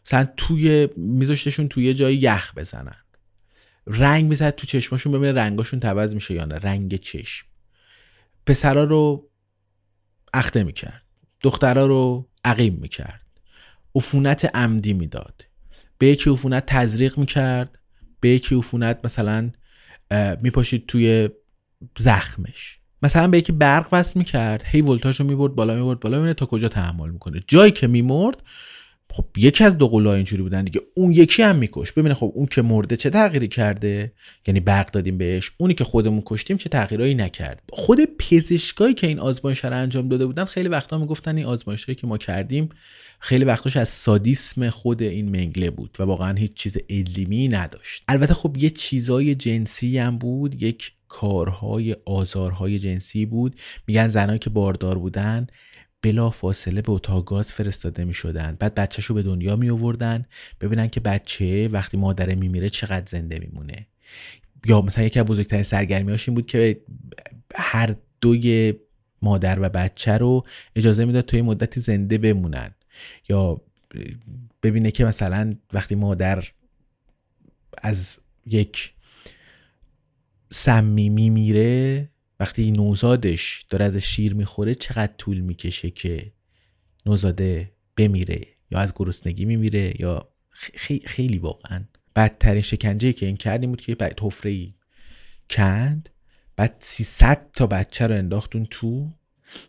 مثلا 0.07 0.29
توی 0.37 0.89
میذاشتشون 0.97 1.69
توی 1.69 1.95
جای 1.95 2.17
یخ 2.17 2.55
بزنن. 2.57 2.97
رنگ 3.87 4.25
می‌زد 4.25 4.51
تو 4.51 4.67
چشماشون 4.67 5.13
ببینه 5.13 5.33
رنگاشون 5.33 5.81
تبز 5.81 6.15
میشه 6.15 6.35
یا 6.35 6.45
نه. 6.45 6.55
رنگ 6.55 6.97
چشم. 6.97 7.47
پسرا 8.47 8.85
رو 8.85 9.31
اخته 10.35 10.65
می‌کرد. 10.65 11.06
دخترها 11.43 11.87
رو 11.87 12.29
عقیم 12.45 12.75
می‌کرد. 12.75 13.21
عفونت 13.95 14.51
عمدی 14.55 14.93
می‌داد. 14.93 15.45
به 15.99 16.07
یکی 16.07 16.31
عفونت 16.31 16.67
تزریق 16.67 17.19
می‌کرد 17.19 17.79
به 18.21 18.29
یکی 18.29 18.55
عفونت 18.55 19.01
مثلا 19.05 19.51
میپاشید 20.43 20.87
توی 20.87 21.29
زخمش. 21.99 22.79
مثلا 23.03 23.29
به 23.29 23.39
یکی 23.39 23.53
برق 23.53 23.89
وصل 23.93 24.19
می‌کرد 24.19 24.63
هی 24.67 24.83
ولتاژ 24.83 25.21
رو 25.21 25.27
می‌برد 25.27 25.55
بالا 25.55 25.75
می‌برد 25.75 26.01
بالا 26.01 26.19
می‌برد 26.19 26.37
تا 26.37 26.47
کجا 26.47 26.69
تحمل 26.69 27.11
می‌کنه. 27.11 27.41
جایی 27.47 27.73
که 27.73 27.87
میمرد 27.87 28.43
خب 29.13 29.25
یکی 29.37 29.65
از 29.65 29.79
دو 29.79 29.89
قلوها 29.89 30.15
اینجوری 30.15 30.43
بودن 30.43 30.65
دیگه. 30.65 30.81
اون 30.95 31.13
یکی 31.13 31.43
هم 31.43 31.57
میکش 31.57 31.93
ببینه 31.93 32.15
خب 32.15 32.33
اون 32.35 32.47
که 32.47 32.63
مرده 32.63 32.97
چه 32.97 33.11
تغییری 33.11 33.49
کرده؟ 33.49 34.13
یعنی 34.47 34.61
برق 34.61 34.91
دادیم 34.91 35.19
بهش. 35.19 35.53
اونی 35.57 35.75
که 35.75 35.85
خودمون 35.85 36.23
کشتیم 36.27 36.57
چه 36.57 36.69
تغییرایی 36.69 37.15
نکرد؟ 37.15 37.63
خود 37.73 37.99
پزشکایی 38.19 38.95
که 38.95 39.07
این 39.07 39.19
آزمایش 39.19 39.65
رو 39.65 39.77
انجام 39.77 40.09
داده 40.09 40.27
بودن 40.27 40.45
خیلی 40.45 40.69
وقتا 40.69 40.99
می‌گفتن 40.99 41.37
این 41.37 41.47
آزمایشایی 41.47 41.97
که 41.97 42.07
ما 42.07 42.19
کردیم 42.19 42.69
خیلی 43.21 43.45
وقتاش 43.45 43.77
از 43.77 43.89
سادیسم 43.89 44.71
خود 44.71 45.03
این 45.03 45.29
منگله 45.29 45.71
بود 45.71 45.97
و 45.99 46.03
واقعا 46.03 46.33
هیچ 46.33 46.55
چیز 46.55 46.77
علمی 46.91 47.49
نداشت. 47.49 48.05
البته 48.09 48.35
خب 48.35 48.57
یه 48.59 48.71
چیزای 48.71 49.35
جنسی 49.35 49.99
هم 49.99 50.19
بود. 50.19 50.63
یک 50.63 50.93
کارهای 51.09 51.97
آزارهای 52.05 52.79
جنسی 52.79 53.27
بود. 53.27 53.57
میگن 53.87 54.09
زنایی 54.09 54.39
که 54.39 54.51
باردار 54.51 54.99
بودن 54.99 55.47
بلا 56.03 56.31
فاصله 56.31 56.83
به 56.83 56.93
اتاق 56.93 57.25
گاز 57.25 57.53
فرستاده 57.53 58.05
می 58.05 58.15
شدن 58.15 58.57
بعد 58.59 58.75
بچهشو 58.75 59.15
به 59.15 59.23
دنیا 59.23 59.57
می 59.57 59.71
آوردن 59.71 60.25
ببینن 60.61 60.89
که 60.89 61.01
بچه 61.01 61.69
وقتی 61.69 61.97
مادره 61.97 62.35
میمیره 62.35 62.71
چقدر 62.71 63.07
زنده 63.07 63.39
میمونه. 63.39 63.87
یا 64.67 64.81
مثلا 64.81 65.05
یکی 65.05 65.21
از 65.21 65.27
بزرگترین 65.27 65.63
سرگرمیاش 65.63 66.29
این 66.29 66.35
بود 66.35 66.47
که 66.47 66.81
هر 67.55 67.97
دوی 68.21 68.75
مادر 69.23 69.61
و 69.61 69.69
بچه 69.69 70.13
رو 70.13 70.47
اجازه 70.77 71.05
می‌داد 71.05 71.25
توی 71.25 71.43
مدتی 71.43 71.81
زنده 71.81 72.19
بمونن. 72.19 72.75
یا 73.29 73.61
ببینه 74.63 74.91
که 74.91 75.05
مثلا 75.05 75.55
وقتی 75.73 75.95
مادر 75.95 76.49
از 77.79 78.19
یک 78.47 78.93
سمی 80.51 81.09
میمیره 81.09 82.09
وقتی 82.41 82.71
نوزادش 82.71 83.67
داره 83.71 83.85
از 83.85 83.97
شیر 83.97 84.35
می‌خوره 84.35 84.75
چقدر 84.75 85.13
طول 85.19 85.41
می‌کشه 85.41 85.91
که 85.91 86.33
نوزاده 87.07 87.73
بمیره 87.97 88.47
یا 88.71 88.79
از 88.79 88.93
گرسنگی 88.97 89.45
میمیره 89.45 89.95
یا 89.99 90.29
خیلی 91.05 91.39
واقعا. 91.39 91.85
بدترین 92.17 92.63
شکنجه 92.63 93.13
که 93.13 93.27
این 93.27 93.37
کردیم 93.37 93.71
بود 93.71 93.81
که 93.81 93.97
یه 94.01 94.15
حفره 94.21 94.51
ای 94.51 94.75
کند 95.51 96.09
بعد 96.57 96.77
300 96.81 97.51
تا 97.53 97.67
بچه 97.67 98.07
رو 98.07 98.15
انداختون 98.15 98.67
تو. 98.71 99.13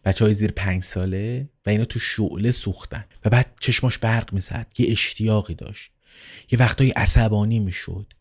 بچه 0.05 0.25
های 0.25 0.33
زیر 0.33 0.51
پنج 0.51 0.83
ساله 0.83 1.49
و 1.65 1.69
اینا 1.69 1.85
تو 1.85 1.99
شعله 1.99 2.51
سوختن. 2.51 3.05
و 3.25 3.29
بعد 3.29 3.57
چشماش 3.59 3.97
برق 3.97 4.33
می‌زد. 4.33 4.67
یه 4.77 4.91
اشتیاقی 4.91 5.55
داشت. 5.55 5.91
یه 6.51 6.59
وقتایی 6.59 6.91
عصبانی 6.91 7.59
می‌شد. 7.59 8.13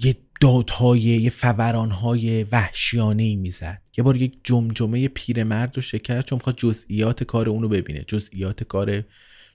یه 0.00 0.16
دادهای 0.40 1.00
یه 1.00 1.30
فورانهای 1.30 2.44
وحشیانه 2.44 3.22
ای 3.22 3.36
می‌زد. 3.36 3.82
یه 3.98 4.04
بار 4.04 4.16
یک 4.16 4.38
جمجمه 4.44 5.08
پیرمرد 5.08 5.76
رو 5.76 5.82
شکر 5.82 6.22
چون 6.22 6.36
می‌خواد 6.36 6.56
جزئیات 6.56 7.24
کار 7.24 7.48
اونو 7.48 7.68
ببینه 7.68 8.04
جزئیات 8.06 8.64
کار 8.64 9.02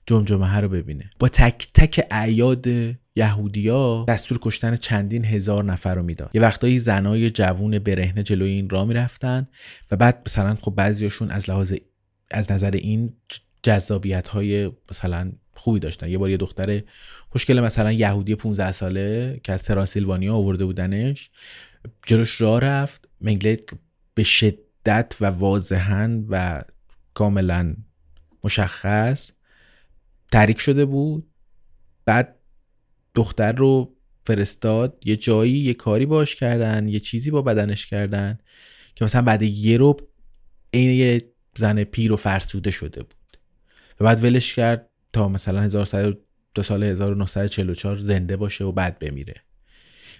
جمجمه 0.06 0.56
رو 0.56 0.68
ببینه. 0.68 1.10
با 1.18 1.28
تک 1.28 1.68
تک 1.74 2.06
اعیاد 2.10 2.66
یهودیا 3.16 4.04
دستور 4.08 4.38
کشتن 4.42 4.76
چندین 4.76 5.24
هزار 5.24 5.64
نفر 5.64 5.94
رو 5.94 6.02
می‌داد. 6.02 6.30
یه 6.34 6.40
وقتایی 6.40 6.78
زنای 6.78 7.30
جوون 7.30 7.78
برهنه 7.78 8.22
جلوی 8.22 8.50
این 8.50 8.70
راه 8.70 8.84
می‌رفتن 8.84 9.48
و 9.90 9.96
بعد 9.96 10.22
مثلا 10.26 10.56
خب 10.60 10.74
بعضیاشون 10.76 11.30
از 11.30 11.50
لحاظ 11.50 11.74
از 12.30 12.52
نظر 12.52 12.70
این 12.70 13.12
جذابیت 13.62 14.28
های 14.28 14.70
مثلا 14.90 15.32
خوبی 15.54 15.78
داشتن. 15.78 16.08
یه 16.08 16.18
بار 16.18 16.30
یه 16.30 16.36
دختر 16.36 16.82
خوشگل 17.30 17.60
مثلا 17.60 17.92
یهودی 17.92 18.34
15 18.34 18.72
ساله 18.72 19.40
که 19.42 19.52
از 19.52 19.62
ترانسیلوانیا 19.62 20.34
آورده 20.34 20.64
بودنش 20.64 21.30
جلوش 22.06 22.40
راه 22.40 22.60
رفت. 22.60 23.08
منگله 23.20 23.58
به 24.14 24.22
شدت 24.22 25.16
و 25.20 25.26
واضحا 25.26 26.22
و 26.28 26.64
کاملا 27.14 27.76
مشخص 28.44 29.30
تحریک 30.32 30.60
شده 30.60 30.84
بود. 30.84 31.26
بعد 32.04 32.36
دختر 33.14 33.52
رو 33.52 33.96
فرستاد. 34.24 35.02
یه 35.04 35.16
جایی 35.16 35.58
یه 35.58 35.74
کاری 35.74 36.06
باش 36.06 36.34
کردن 36.34 36.88
یه 36.88 37.00
چیزی 37.00 37.30
با 37.30 37.42
بدنش 37.42 37.86
کردن 37.86 38.38
که 38.94 39.04
مثلا 39.04 39.22
بعد 39.22 39.42
یه 39.42 39.76
رو 39.76 39.96
عین 40.74 40.90
یه 40.90 41.32
زن 41.56 41.84
پیر 41.84 42.12
و 42.12 42.16
فرسوده 42.16 42.70
شده 42.70 43.02
بود. 43.02 43.38
و 44.00 44.04
بعد 44.04 44.24
ولش 44.24 44.54
کرد 44.54 44.90
تا 45.12 45.28
مثلا 45.28 45.62
1100 45.62 46.27
دو 46.58 46.62
سال 46.62 46.82
1944 46.82 47.98
زنده 47.98 48.36
باشه 48.36 48.64
و 48.64 48.72
بعد 48.72 48.98
بمیره. 48.98 49.34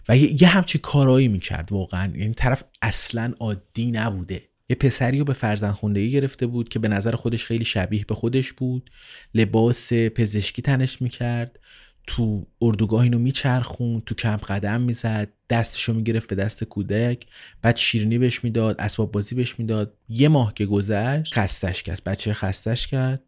و 0.08 0.16
یه 0.16 0.48
همچی 0.48 0.78
کارایی 0.78 1.28
می‌کرد 1.28 1.72
واقعا. 1.72 2.12
یعنی 2.16 2.34
طرف 2.34 2.64
اصلا 2.82 3.32
عادی 3.40 3.90
نبوده. 3.90 4.42
یه 4.68 4.76
پسری 4.76 5.18
رو 5.18 5.24
به 5.24 5.32
فرزند 5.32 5.98
گرفته 5.98 6.46
بود 6.46 6.68
که 6.68 6.78
به 6.78 6.88
نظر 6.88 7.14
خودش 7.14 7.44
خیلی 7.44 7.64
شبیه 7.64 8.04
به 8.04 8.14
خودش 8.14 8.52
بود. 8.52 8.90
لباس 9.34 9.92
پزشکی 9.92 10.62
تنش 10.62 11.02
می‌کرد. 11.02 11.60
تو 12.06 12.46
اردوگاه 12.60 13.00
اینو 13.02 13.18
میچرخون 13.18 14.00
تو 14.00 14.14
کمپ 14.14 14.44
قدم 14.44 14.80
می‌زد 14.80 15.28
دستشو 15.50 15.94
می‌گرفت 15.94 16.28
به 16.28 16.36
دست 16.36 16.64
کودک 16.64 17.26
بعد 17.62 17.76
شیرینی 17.76 18.18
بهش 18.18 18.44
می‌داد 18.44 18.80
اسباب 18.80 19.12
بازی 19.12 19.34
بهش 19.34 19.58
می‌داد. 19.58 19.94
یه 20.08 20.28
ماه 20.28 20.54
که 20.54 20.66
گذشت 20.66 21.34
خستش 21.34 21.82
کرد. 21.82 22.02
بچه 22.06 22.32
خستش 22.32 22.86
کرد. 22.86 23.22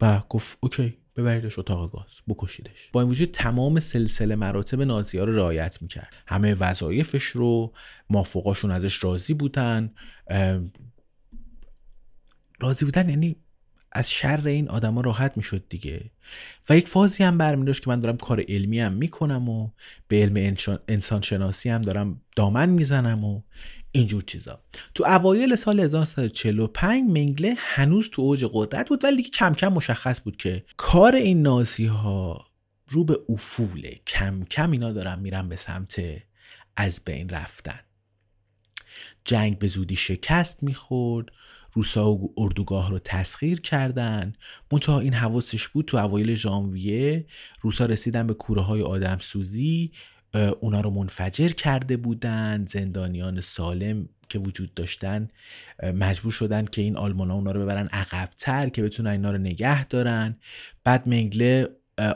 و 0.00 0.22
گفت 0.28 0.58
اوکی. 0.60 1.03
ببریدش 1.16 1.58
اتاق 1.58 1.92
گاز 1.92 2.04
بکشیدش. 2.28 2.90
با 2.92 3.00
این 3.00 3.10
وجود 3.10 3.30
تمام 3.30 3.80
سلسله 3.80 4.36
مراتب 4.36 4.82
نازی 4.82 5.18
ها 5.18 5.24
رو 5.24 5.36
رعایت 5.36 5.82
می‌کرد. 5.82 6.12
همه 6.26 6.54
وظایفش 6.54 7.22
رو 7.24 7.72
مافوقاشون 8.10 8.70
ازش 8.70 9.04
راضی 9.04 9.34
بودن. 9.34 9.90
راضی 12.60 12.84
بودن 12.84 13.08
یعنی 13.08 13.36
از 13.92 14.10
شر 14.10 14.46
این 14.46 14.68
آدما 14.68 15.00
راحت 15.00 15.36
می‌شد 15.36 15.64
دیگه. 15.68 16.10
و 16.68 16.76
یک 16.76 16.88
فازی 16.88 17.24
هم 17.24 17.38
برمی 17.38 17.72
که 17.72 17.80
من 17.86 18.00
دارم 18.00 18.16
کار 18.16 18.44
علمی 18.48 18.78
هم 18.78 18.92
می‌کنم 18.92 19.48
و 19.48 19.70
به 20.08 20.22
علم 20.22 20.56
انسان 20.88 21.22
شناسی 21.22 21.68
هم 21.68 21.82
دارم 21.82 22.20
دامن 22.36 22.68
می‌زنم 22.68 23.24
و 23.24 23.42
اینجور 23.96 24.22
چیزا. 24.22 24.60
تو 24.94 25.04
اوایل 25.04 25.56
سال 25.56 25.80
1945 25.80 27.02
منگله 27.10 27.54
هنوز 27.58 28.10
تو 28.10 28.22
اوج 28.22 28.44
قدرت 28.52 28.88
بود 28.88 29.04
ولی 29.04 29.22
کم 29.22 29.54
کم 29.54 29.68
مشخص 29.68 30.20
بود 30.20 30.36
که 30.36 30.64
کار 30.76 31.14
این 31.14 31.42
نازی 31.42 31.86
ها 31.86 32.46
رو 32.88 33.04
به 33.04 33.18
افوله. 33.28 34.00
کم 34.06 34.44
کم 34.44 34.70
اینا 34.70 34.92
دارن 34.92 35.18
میرن 35.18 35.48
به 35.48 35.56
سمت 35.56 36.02
از 36.76 37.00
بین 37.04 37.28
رفتن. 37.28 37.80
جنگ 39.24 39.58
به 39.58 39.66
زودی 39.66 39.96
شکست 39.96 40.62
می‌خورد 40.62 41.28
روسا 41.72 42.12
و 42.12 42.34
اردوگاه 42.36 42.90
رو 42.90 42.98
تسخیر 42.98 43.60
کردن. 43.60 44.32
منتها 44.72 45.00
این 45.00 45.14
حواسش 45.14 45.68
بود 45.68 45.84
تو 45.84 45.96
اوایل 45.96 46.34
ژانویه 46.34 47.26
روسا 47.60 47.86
رسیدن 47.86 48.26
به 48.26 48.34
کوره 48.34 48.62
های 48.62 48.82
آدم 48.82 49.18
سوزی 49.20 49.92
اونا 50.36 50.80
رو 50.80 50.90
منفجر 50.90 51.48
کرده 51.48 51.96
بودن 51.96 52.64
زندانیان 52.68 53.40
سالم 53.40 54.08
که 54.28 54.38
وجود 54.38 54.74
داشتن 54.74 55.28
مجبور 55.82 56.32
شدن 56.32 56.64
که 56.64 56.82
این 56.82 56.96
آلمان 56.96 57.30
ها 57.30 57.36
اونا 57.36 57.52
رو 57.52 57.62
ببرن 57.62 57.86
عقبتر 57.86 58.68
که 58.68 58.82
بتونن 58.82 59.10
اینا 59.10 59.30
رو 59.30 59.38
نگه 59.38 59.84
دارن. 59.84 60.36
بعد 60.84 61.08
منگله 61.08 61.68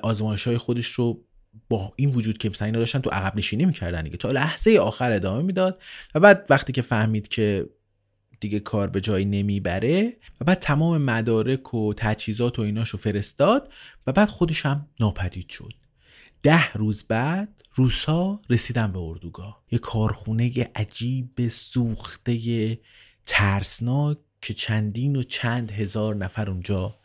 آزمایش 0.02 0.46
های 0.46 0.58
خودش 0.58 0.86
رو 0.86 1.24
با 1.68 1.92
این 1.96 2.10
وجود 2.10 2.38
که 2.38 2.50
مثلا 2.50 2.66
اینا 2.66 2.78
داشتن 2.78 2.98
تو 2.98 3.10
عقب 3.10 3.36
نشینی 3.36 3.64
می‌کردن 3.64 4.02
دیگه. 4.02 4.16
تا 4.16 4.30
لحظه 4.30 4.78
آخر 4.78 5.12
ادامه 5.12 5.42
می‌داد 5.42 5.82
و 6.14 6.20
بعد 6.20 6.46
وقتی 6.50 6.72
که 6.72 6.82
فهمید 6.82 7.28
که 7.28 7.66
دیگه 8.40 8.60
کار 8.60 8.88
به 8.88 9.00
جایی 9.00 9.24
نمی‌بره 9.24 10.16
و 10.40 10.44
بعد 10.44 10.58
تمام 10.58 11.02
مدارک 11.02 11.74
و 11.74 11.94
تجهیزات 11.96 12.58
و 12.58 12.62
ایناشو 12.62 12.98
فرستاد 12.98 13.72
و 14.06 14.12
بعد 14.12 14.28
خودش 14.28 14.66
هم 14.66 14.86
ناپدید 15.00 15.48
شد. 15.48 15.72
ده 16.42 16.72
روز 16.72 17.02
بعد 17.02 17.48
روسا 17.74 18.40
رسیدن 18.50 18.92
به 18.92 18.98
اردوگاه. 18.98 19.62
یه 19.70 19.78
کارخونه 19.78 20.70
عجیب 20.74 21.48
سوخته 21.48 22.78
ترسناک 23.26 24.18
که 24.42 24.54
چندین 24.54 25.16
و 25.16 25.22
چند 25.22 25.70
هزار 25.70 26.16
نفر 26.16 26.50
اونجا 26.50 26.98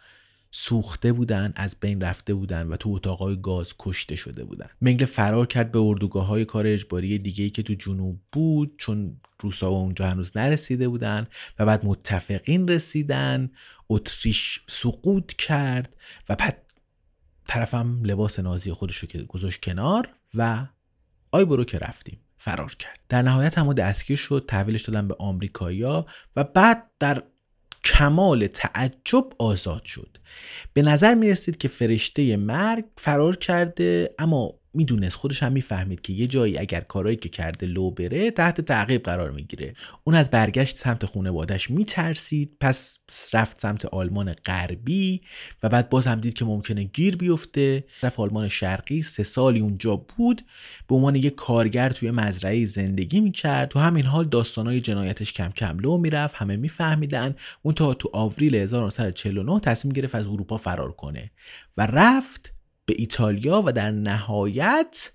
سوخته 0.52 1.14
بودن 1.14 1.54
از 1.56 1.76
بین 1.80 2.02
رفته 2.02 2.34
بودن 2.34 2.68
و 2.68 2.76
تو 2.76 2.90
اتاقای 2.90 3.42
گاز 3.42 3.74
کشته 3.80 4.16
شده 4.16 4.44
بودن. 4.44 4.70
منگل 4.82 5.06
فرار 5.06 5.46
کرد 5.46 5.72
به 5.72 5.80
اردوگاه 5.80 6.26
های 6.26 6.46
کار 6.46 6.68
اجباری 6.68 7.20
دیگه 7.20 7.44
ای 7.44 7.50
که 7.50 7.64
تو 7.64 7.74
جنوب 7.74 8.20
بود 8.32 8.76
چون 8.78 9.18
روسا 9.40 9.68
اونجا 9.68 10.10
هنوز 10.10 10.38
نرسیده 10.38 10.90
بودن 10.90 11.28
و 11.60 11.66
بعد 11.66 11.86
متفقین 11.86 12.68
رسیدن. 12.68 13.52
اتریش 13.90 14.62
سقوط 14.68 15.34
کرد 15.34 15.96
و 16.30 16.36
بعد 16.36 16.73
طرفم 17.54 18.00
لباس 18.04 18.40
نازی 18.40 18.74
خودش 18.74 18.98
رو 18.98 19.08
که 19.08 19.22
گذاشت 19.22 19.62
کنار 19.62 20.10
و 20.36 20.66
آی 21.32 21.46
برو 21.46 21.64
که 21.66 21.78
رفتیم. 21.78 22.20
فرار 22.38 22.76
کرد. 22.76 23.00
در 23.10 23.22
نهایت 23.22 23.58
هم 23.58 23.74
دستگیر 23.74 24.18
شد 24.18 24.46
تحویلش 24.48 24.82
دادن 24.82 25.08
به 25.08 25.16
آمریکایی‌ها 25.20 26.06
و 26.36 26.44
بعد 26.44 26.92
در 27.00 27.24
کمال 27.84 28.48
تعجب 28.48 29.26
آزاد 29.40 29.84
شد. 29.84 30.18
به 30.74 30.82
نظر 30.82 31.14
می 31.14 31.32
رسید 31.32 31.58
که 31.58 31.68
فرشته 31.68 32.38
مرگ 32.38 32.86
فرار 32.98 33.36
کرده 33.36 34.16
اما 34.20 34.54
می‌دونست 34.74 35.16
خودش 35.16 35.44
هم 35.44 35.52
می‌فهمید 35.52 36.02
که 36.02 36.14
یه 36.14 36.28
جایی 36.28 36.58
اگر 36.58 36.80
کارایی 36.82 37.16
که 37.16 37.30
کرده 37.30 37.66
لو 37.66 37.92
بره 37.92 38.32
تحت 38.32 38.62
تعقیب 38.62 39.04
قرار 39.04 39.32
می‌گیره. 39.32 39.74
اون 40.04 40.16
از 40.16 40.32
برگشت 40.32 40.78
سمت 40.78 41.06
خانوادش 41.06 41.70
میترسید 41.72 42.58
پس 42.60 43.00
رفت 43.34 43.62
سمت 43.62 43.86
آلمان 43.86 44.34
غربی 44.34 45.22
و 45.64 45.70
بعد 45.70 45.90
باز 45.90 46.08
هم 46.08 46.20
دید 46.20 46.34
که 46.34 46.46
ممکنه 46.46 46.84
گیر 46.84 47.18
بیفته. 47.18 47.84
رفت 48.04 48.20
آلمان 48.20 48.48
شرقی 48.48 49.02
سه 49.02 49.24
سالی 49.24 49.60
اونجا 49.60 49.96
بود. 49.96 50.42
به 50.88 50.96
عنوان 50.96 51.16
یه 51.16 51.30
کارگر 51.30 51.90
توی 51.90 52.12
مزرعه 52.12 52.66
زندگی 52.66 53.20
می‌کرد. 53.20 53.70
تو 53.70 53.80
همین 53.80 54.06
حال 54.06 54.26
داستانای 54.26 54.82
جنایتش 54.82 55.34
کم 55.34 55.50
کم 55.50 55.80
لو 55.80 55.98
می‌رفت 55.98 56.36
همه 56.36 56.56
میفهمیدن. 56.56 57.36
اون 57.62 57.74
تا 57.74 57.94
تو 57.94 58.10
آوریل 58.14 58.56
1949 58.56 59.60
تصمیم 59.60 59.94
گرفت 59.94 60.16
از 60.16 60.28
اروپا 60.28 60.58
فرار 60.58 60.92
کنه 60.92 61.32
و 61.78 61.86
رفت 61.86 62.54
به 62.86 62.96
ایتالیا 62.98 63.64
و 63.66 63.72
در 63.72 63.92
نهایت 63.92 65.12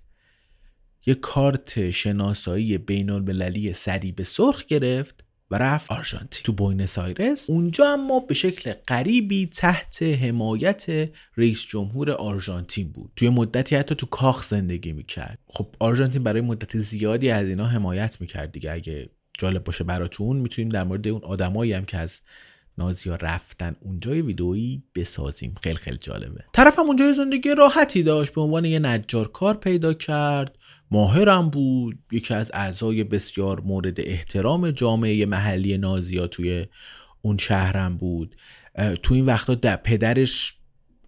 یک 1.07 1.21
کارت 1.21 1.91
شناسایی 1.91 2.79
بین 2.79 3.11
المللی 3.11 3.73
صلیب 3.73 4.25
سرخ 4.25 4.65
گرفت 4.65 5.25
و 5.51 5.59
رفت 5.59 5.93
آرژانتین. 5.93 6.43
تو 6.45 6.53
بوینس 6.53 6.99
آیرس 6.99 7.51
اونجا 7.51 7.93
اما 7.93 8.21
به 8.21 8.35
شکل 8.35 8.73
غریبی 8.73 9.47
تحت 9.47 10.03
حمایت 10.03 11.11
رئیس 11.37 11.63
جمهور 11.63 12.11
آرژانتین 12.11 12.93
بود. 12.93 13.13
توی 13.17 13.29
مدتی 13.29 13.77
حتی 13.77 13.95
تو 13.95 14.07
کاخ 14.07 14.49
زندگی 14.49 14.93
می‌کرد. 14.93 15.39
خب 15.47 15.75
آرژانتین 15.79 16.23
برای 16.23 16.41
مدت 16.41 16.79
زیادی 16.79 17.31
از 17.31 17.49
اینا 17.49 17.67
حمایت 17.67 18.21
می‌کرد 18.21 18.53
دیگه. 18.53 18.73
اگه 18.73 19.11
جالب 19.39 19.65
باشه 19.65 19.85
براتون 19.85 20.37
می‌تونیم 20.37 20.69
در 20.69 20.85
مورد 20.85 21.09
اون 21.09 21.25
آدمایی 21.25 21.73
هم 21.73 21.85
که 21.85 21.99
از 21.99 22.21
نازیا 22.79 23.17
رفتن. 23.17 23.77
اونجا 23.81 24.15
یه 24.15 24.23
ویدئویی 24.23 24.83
بسازیم. 24.95 25.55
خیلی 25.63 25.77
خیلی 25.77 25.99
جالبه. 26.01 26.45
طرفم 26.53 26.83
اونجا 26.83 27.13
زندگی 27.13 27.55
راحتی 27.55 28.03
داشت. 28.03 28.35
به 28.35 28.41
عنوان 28.41 28.65
یه 28.65 28.79
نجار 28.79 29.29
کار 29.29 29.55
پیدا 29.55 29.95
کرد. 29.95 30.59
ماهرم 30.91 31.51
بود. 31.51 31.99
یکی 32.13 32.35
از 32.35 32.51
اعضای 32.55 33.05
بسیار 33.05 33.61
مورد 33.61 34.01
احترام 34.01 34.71
جامعه 34.71 35.27
محلی 35.27 35.79
نازیا 35.79 36.27
توی 36.27 36.67
اون 37.23 37.39
شهرم 37.39 37.97
بود. 37.97 38.37
تو 39.03 39.15
این 39.15 39.27
وقتا 39.27 39.77
پدرش 39.77 40.55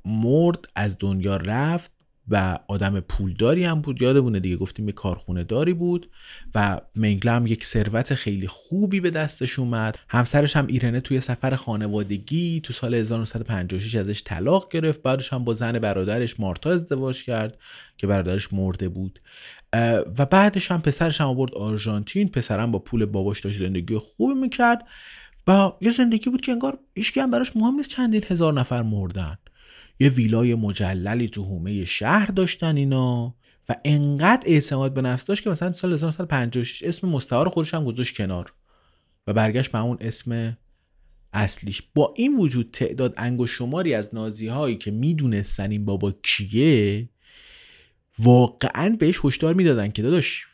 مرد 0.04 0.64
از 0.74 0.96
دنیا 1.00 1.36
رفت. 1.36 1.92
و 2.30 2.58
آدم 2.68 3.00
پولداری 3.00 3.64
هم 3.64 3.80
بود 3.80 4.02
یادمونه 4.02 4.40
دیگه 4.40 4.56
گفتیم 4.56 4.86
یه 4.86 4.92
کارخونه 4.92 5.44
داری 5.44 5.72
بود 5.72 6.10
و 6.54 6.80
منگله 6.96 7.32
هم 7.32 7.46
یک 7.46 7.64
ثروت 7.64 8.14
خیلی 8.14 8.46
خوبی 8.46 9.00
به 9.00 9.10
دستش 9.10 9.58
اومد. 9.58 9.98
همسرش 10.08 10.56
هم 10.56 10.66
ایرنه 10.66 11.00
توی 11.00 11.20
سفر 11.20 11.56
خانوادگی 11.56 12.60
تو 12.60 12.72
سال 12.72 12.94
1956 12.94 13.94
ازش 13.94 14.22
طلاق 14.24 14.72
گرفت. 14.72 15.02
بعدش 15.02 15.32
هم 15.32 15.44
با 15.44 15.54
زن 15.54 15.78
برادرش 15.78 16.40
مارتا 16.40 16.70
ازدواج 16.70 17.24
کرد 17.24 17.58
که 17.96 18.06
برادرش 18.06 18.52
مرده 18.52 18.88
بود. 18.88 19.20
و 20.18 20.26
بعدش 20.26 20.70
هم 20.70 20.82
پسرش 20.82 21.20
هم 21.20 21.26
آورد 21.26 21.54
آرژانتین. 21.54 22.28
پسرم 22.28 22.70
با 22.72 22.78
پول 22.78 23.04
باباش 23.04 23.40
داشت 23.40 23.58
زندگی 23.58 23.98
خوبی 23.98 24.34
می‌کرد. 24.34 24.86
و 25.46 25.72
یه 25.80 25.90
زندگی 25.90 26.30
بود 26.30 26.40
که 26.40 26.52
انگار 26.52 26.78
هیچکی 26.94 27.20
هم 27.20 27.30
براش 27.30 27.56
مهم 27.56 27.74
نیست 27.74 27.90
چندین 27.90 28.24
هزار 28.28 28.52
نفر 28.52 28.82
مردن. 28.82 29.38
یه 30.00 30.08
ویلای 30.08 30.54
مجللی 30.54 31.28
تو 31.28 31.44
حومه 31.44 31.84
شهر 31.84 32.26
داشتن 32.26 32.76
اینا 32.76 33.34
و 33.68 33.76
انقدر 33.84 34.42
اعتماد 34.46 34.94
به 34.94 35.02
نفس 35.02 35.24
داشت 35.24 35.44
که 35.44 35.50
مثلا 35.50 35.72
سال 35.72 35.92
1956 35.92 36.82
اسم 36.82 37.08
مستعار 37.08 37.48
خودش 37.48 37.74
هم 37.74 37.84
گذاشت 37.84 38.16
کنار 38.16 38.52
و 39.26 39.32
برگشت 39.32 39.72
به 39.72 39.80
اون 39.80 39.96
اسم 40.00 40.56
اصلیش. 41.32 41.82
با 41.94 42.14
این 42.16 42.36
وجود 42.36 42.70
تعداد 42.72 43.14
انگوش 43.16 43.50
شماری 43.50 43.94
از 43.94 44.14
نازی 44.14 44.46
هایی 44.46 44.76
که 44.76 44.90
می‌دونستن 44.90 45.70
این 45.70 45.84
بابا 45.84 46.12
کیه 46.22 47.08
واقعا 48.18 48.96
بهش 48.98 49.20
هشدار 49.24 49.54
می‌دادن 49.54 49.90
که 49.90 50.02
داداش 50.02 50.46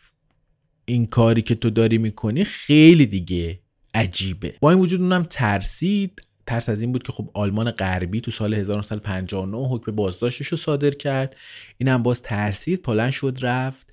این 0.85 1.06
کاری 1.06 1.42
که 1.42 1.54
تو 1.54 1.70
داری 1.70 1.98
می‌کنی 1.98 2.44
خیلی 2.44 3.06
دیگه 3.06 3.61
عجیبه. 3.94 4.54
با 4.61 4.70
این 4.70 4.80
وجود 4.80 5.00
اونم 5.00 5.22
ترسید. 5.30 6.22
ترس 6.46 6.68
از 6.68 6.80
این 6.80 6.92
بود 6.92 7.02
که 7.02 7.12
خب 7.12 7.30
آلمان 7.35 7.70
غربی 7.70 8.20
تو 8.20 8.30
سال 8.30 8.54
1959 8.54 9.68
حکم 9.68 9.92
بازداشتش 9.92 10.46
رو 10.46 10.56
صادر 10.56 10.90
کرد. 10.90 11.37
اینم 11.78 12.02
باز 12.02 12.22
ترسید 12.22 12.82
پلن 12.82 13.11
شد 13.11 13.38
رفت 13.42 13.87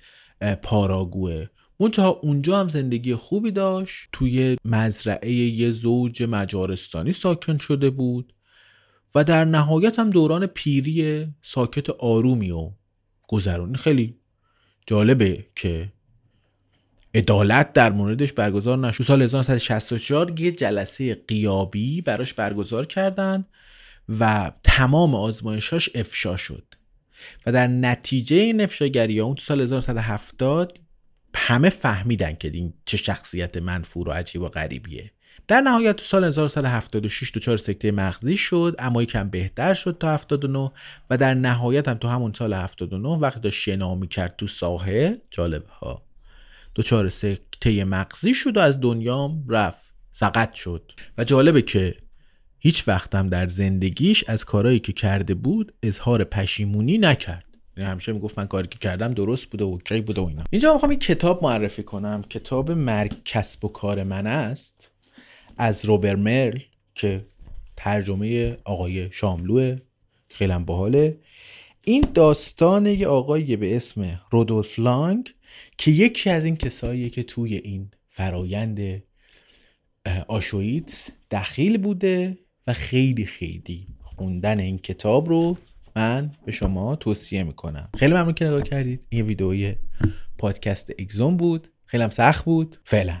پاراگوه. 0.62 1.46
منتها 1.80 2.08
اونجا 2.08 2.60
هم 2.60 2.68
زندگی 2.68 3.14
خوبی 3.14 3.50
داشت. 3.50 4.08
توی 4.12 4.56
مزرعه 4.64 5.32
یه 5.32 5.70
زوج 5.70 6.22
مجارستانی 6.22 7.12
ساکن 7.12 7.58
شده 7.58 7.90
بود 7.90 8.32
و 9.14 9.24
در 9.24 9.44
نهایت 9.44 9.98
هم 9.98 10.10
دوران 10.10 10.46
پیری 10.46 11.26
ساکت 11.42 11.90
آرومی 11.90 12.50
و 12.50 12.70
گذرونی. 13.28 13.76
خیلی 13.76 14.16
جالبه 14.86 15.46
که 15.56 15.92
عدالت 17.14 17.72
در 17.72 17.92
موردش 17.92 18.32
برگزار 18.32 18.78
نشد. 18.78 19.04
سال 19.04 19.22
1964 19.22 20.40
یه 20.40 20.52
جلسه 20.52 21.14
قیابی 21.14 22.00
براش 22.00 22.34
برگزار 22.34 22.86
کردن 22.86 23.44
و 24.18 24.52
تمام 24.64 25.14
آزمایشاش 25.14 25.90
افشا 25.94 26.36
شد. 26.36 26.64
و 27.46 27.52
در 27.52 27.66
نتیجه 27.66 28.36
این 28.36 28.60
افشاگری 28.60 29.20
اون 29.20 29.34
تو 29.34 29.42
سال 29.42 29.60
1970 29.60 30.78
همه 31.36 31.70
فهمیدن 31.70 32.34
که 32.34 32.48
این 32.48 32.72
چه 32.84 32.96
شخصیت 32.96 33.56
منفور 33.56 34.08
و 34.08 34.12
عجیب 34.12 34.42
و 34.42 34.48
غریبیه. 34.48 35.10
در 35.48 35.60
نهایت 35.60 35.96
تو 35.96 36.04
سال 36.04 36.24
1976 36.24 37.32
دچار 37.34 37.56
سکته 37.56 37.92
مغزی 37.92 38.36
شد 38.36 38.76
اما 38.78 39.02
یکم 39.02 39.28
بهتر 39.28 39.74
شد 39.74 39.96
تا 40.00 40.14
79 40.14 40.70
و 41.10 41.16
در 41.16 41.34
نهایت 41.34 41.88
هم 41.88 41.94
تو 41.94 42.08
همون 42.08 42.32
سال 42.32 42.54
79 42.54 43.08
وقتی 43.08 43.40
داشت 43.40 43.62
شنا 43.62 44.06
کرد 44.06 44.36
تو 44.36 44.46
ساحل 44.46 45.16
جالب 45.30 45.66
ها. 45.66 46.03
دچار 46.76 47.08
سکته 47.08 47.84
مغزی 47.84 48.34
شد 48.34 48.56
و 48.56 48.60
از 48.60 48.80
دنیام 48.80 49.44
رفت. 49.48 49.94
سقط 50.12 50.54
شد. 50.54 50.92
و 51.18 51.24
جالبه 51.24 51.62
که 51.62 51.94
هیچ 52.58 52.88
وقت 52.88 53.14
هم 53.14 53.28
در 53.28 53.48
زندگیش 53.48 54.24
از 54.28 54.44
کارهایی 54.44 54.78
که 54.78 54.92
کرده 54.92 55.34
بود 55.34 55.74
اظهار 55.82 56.24
پشیمونی 56.24 56.98
نکرد. 56.98 57.44
یعنی 57.76 57.90
همیشه 57.90 58.12
می‌گفت 58.12 58.38
من 58.38 58.46
کاری 58.46 58.68
که 58.68 58.78
کردم 58.78 59.14
درست 59.14 59.46
بوده 59.46 59.64
و 59.64 59.68
اوکی 59.68 60.00
بوده 60.00 60.20
و 60.20 60.24
اینا. 60.24 60.44
اینجا 60.50 60.72
می‌خوام 60.72 60.92
یک 60.92 61.00
کتاب 61.00 61.44
معرفی 61.44 61.82
کنم. 61.82 62.22
کتاب 62.30 62.70
مرگ 62.70 63.12
کسب 63.24 63.64
و 63.64 63.68
کار 63.68 64.02
من 64.02 64.26
است. 64.26 64.90
از 65.56 65.84
روبر 65.84 66.16
مرل 66.16 66.58
که 66.94 67.24
ترجمه 67.76 68.56
آقای 68.64 69.08
شاملوه 69.12 69.78
خیلی 70.28 70.58
باحاله. 70.58 71.18
این 71.84 72.06
داستان 72.14 72.86
یه 72.86 73.08
آقایی 73.08 73.56
به 73.56 73.76
اسم 73.76 74.20
رودولف 74.30 74.78
لانگ 74.78 75.34
که 75.78 75.90
یکی 75.90 76.30
از 76.30 76.44
این 76.44 76.56
کساییه 76.56 77.10
که 77.10 77.22
توی 77.22 77.56
این 77.56 77.90
فرایند 78.08 79.02
آشویتس 80.28 81.10
دخیل 81.30 81.78
بوده 81.78 82.38
و 82.66 82.72
خیلی 82.72 83.26
خیلی 83.26 83.86
خوندن 84.02 84.60
این 84.60 84.78
کتاب 84.78 85.28
رو 85.28 85.58
من 85.96 86.30
به 86.46 86.52
شما 86.52 86.96
توصیه 86.96 87.42
می‌کنم. 87.42 87.88
خیلی 87.98 88.12
ممنون 88.12 88.34
که 88.34 88.44
نگاه 88.44 88.62
کردید. 88.62 89.00
این 89.08 89.26
ویدئوی 89.26 89.74
پادکست 90.38 90.90
اگزون 90.98 91.36
بود. 91.36 91.68
خیلی 91.84 92.02
هم 92.02 92.10
سخت 92.10 92.44
بود. 92.44 92.76
فعلا. 92.84 93.20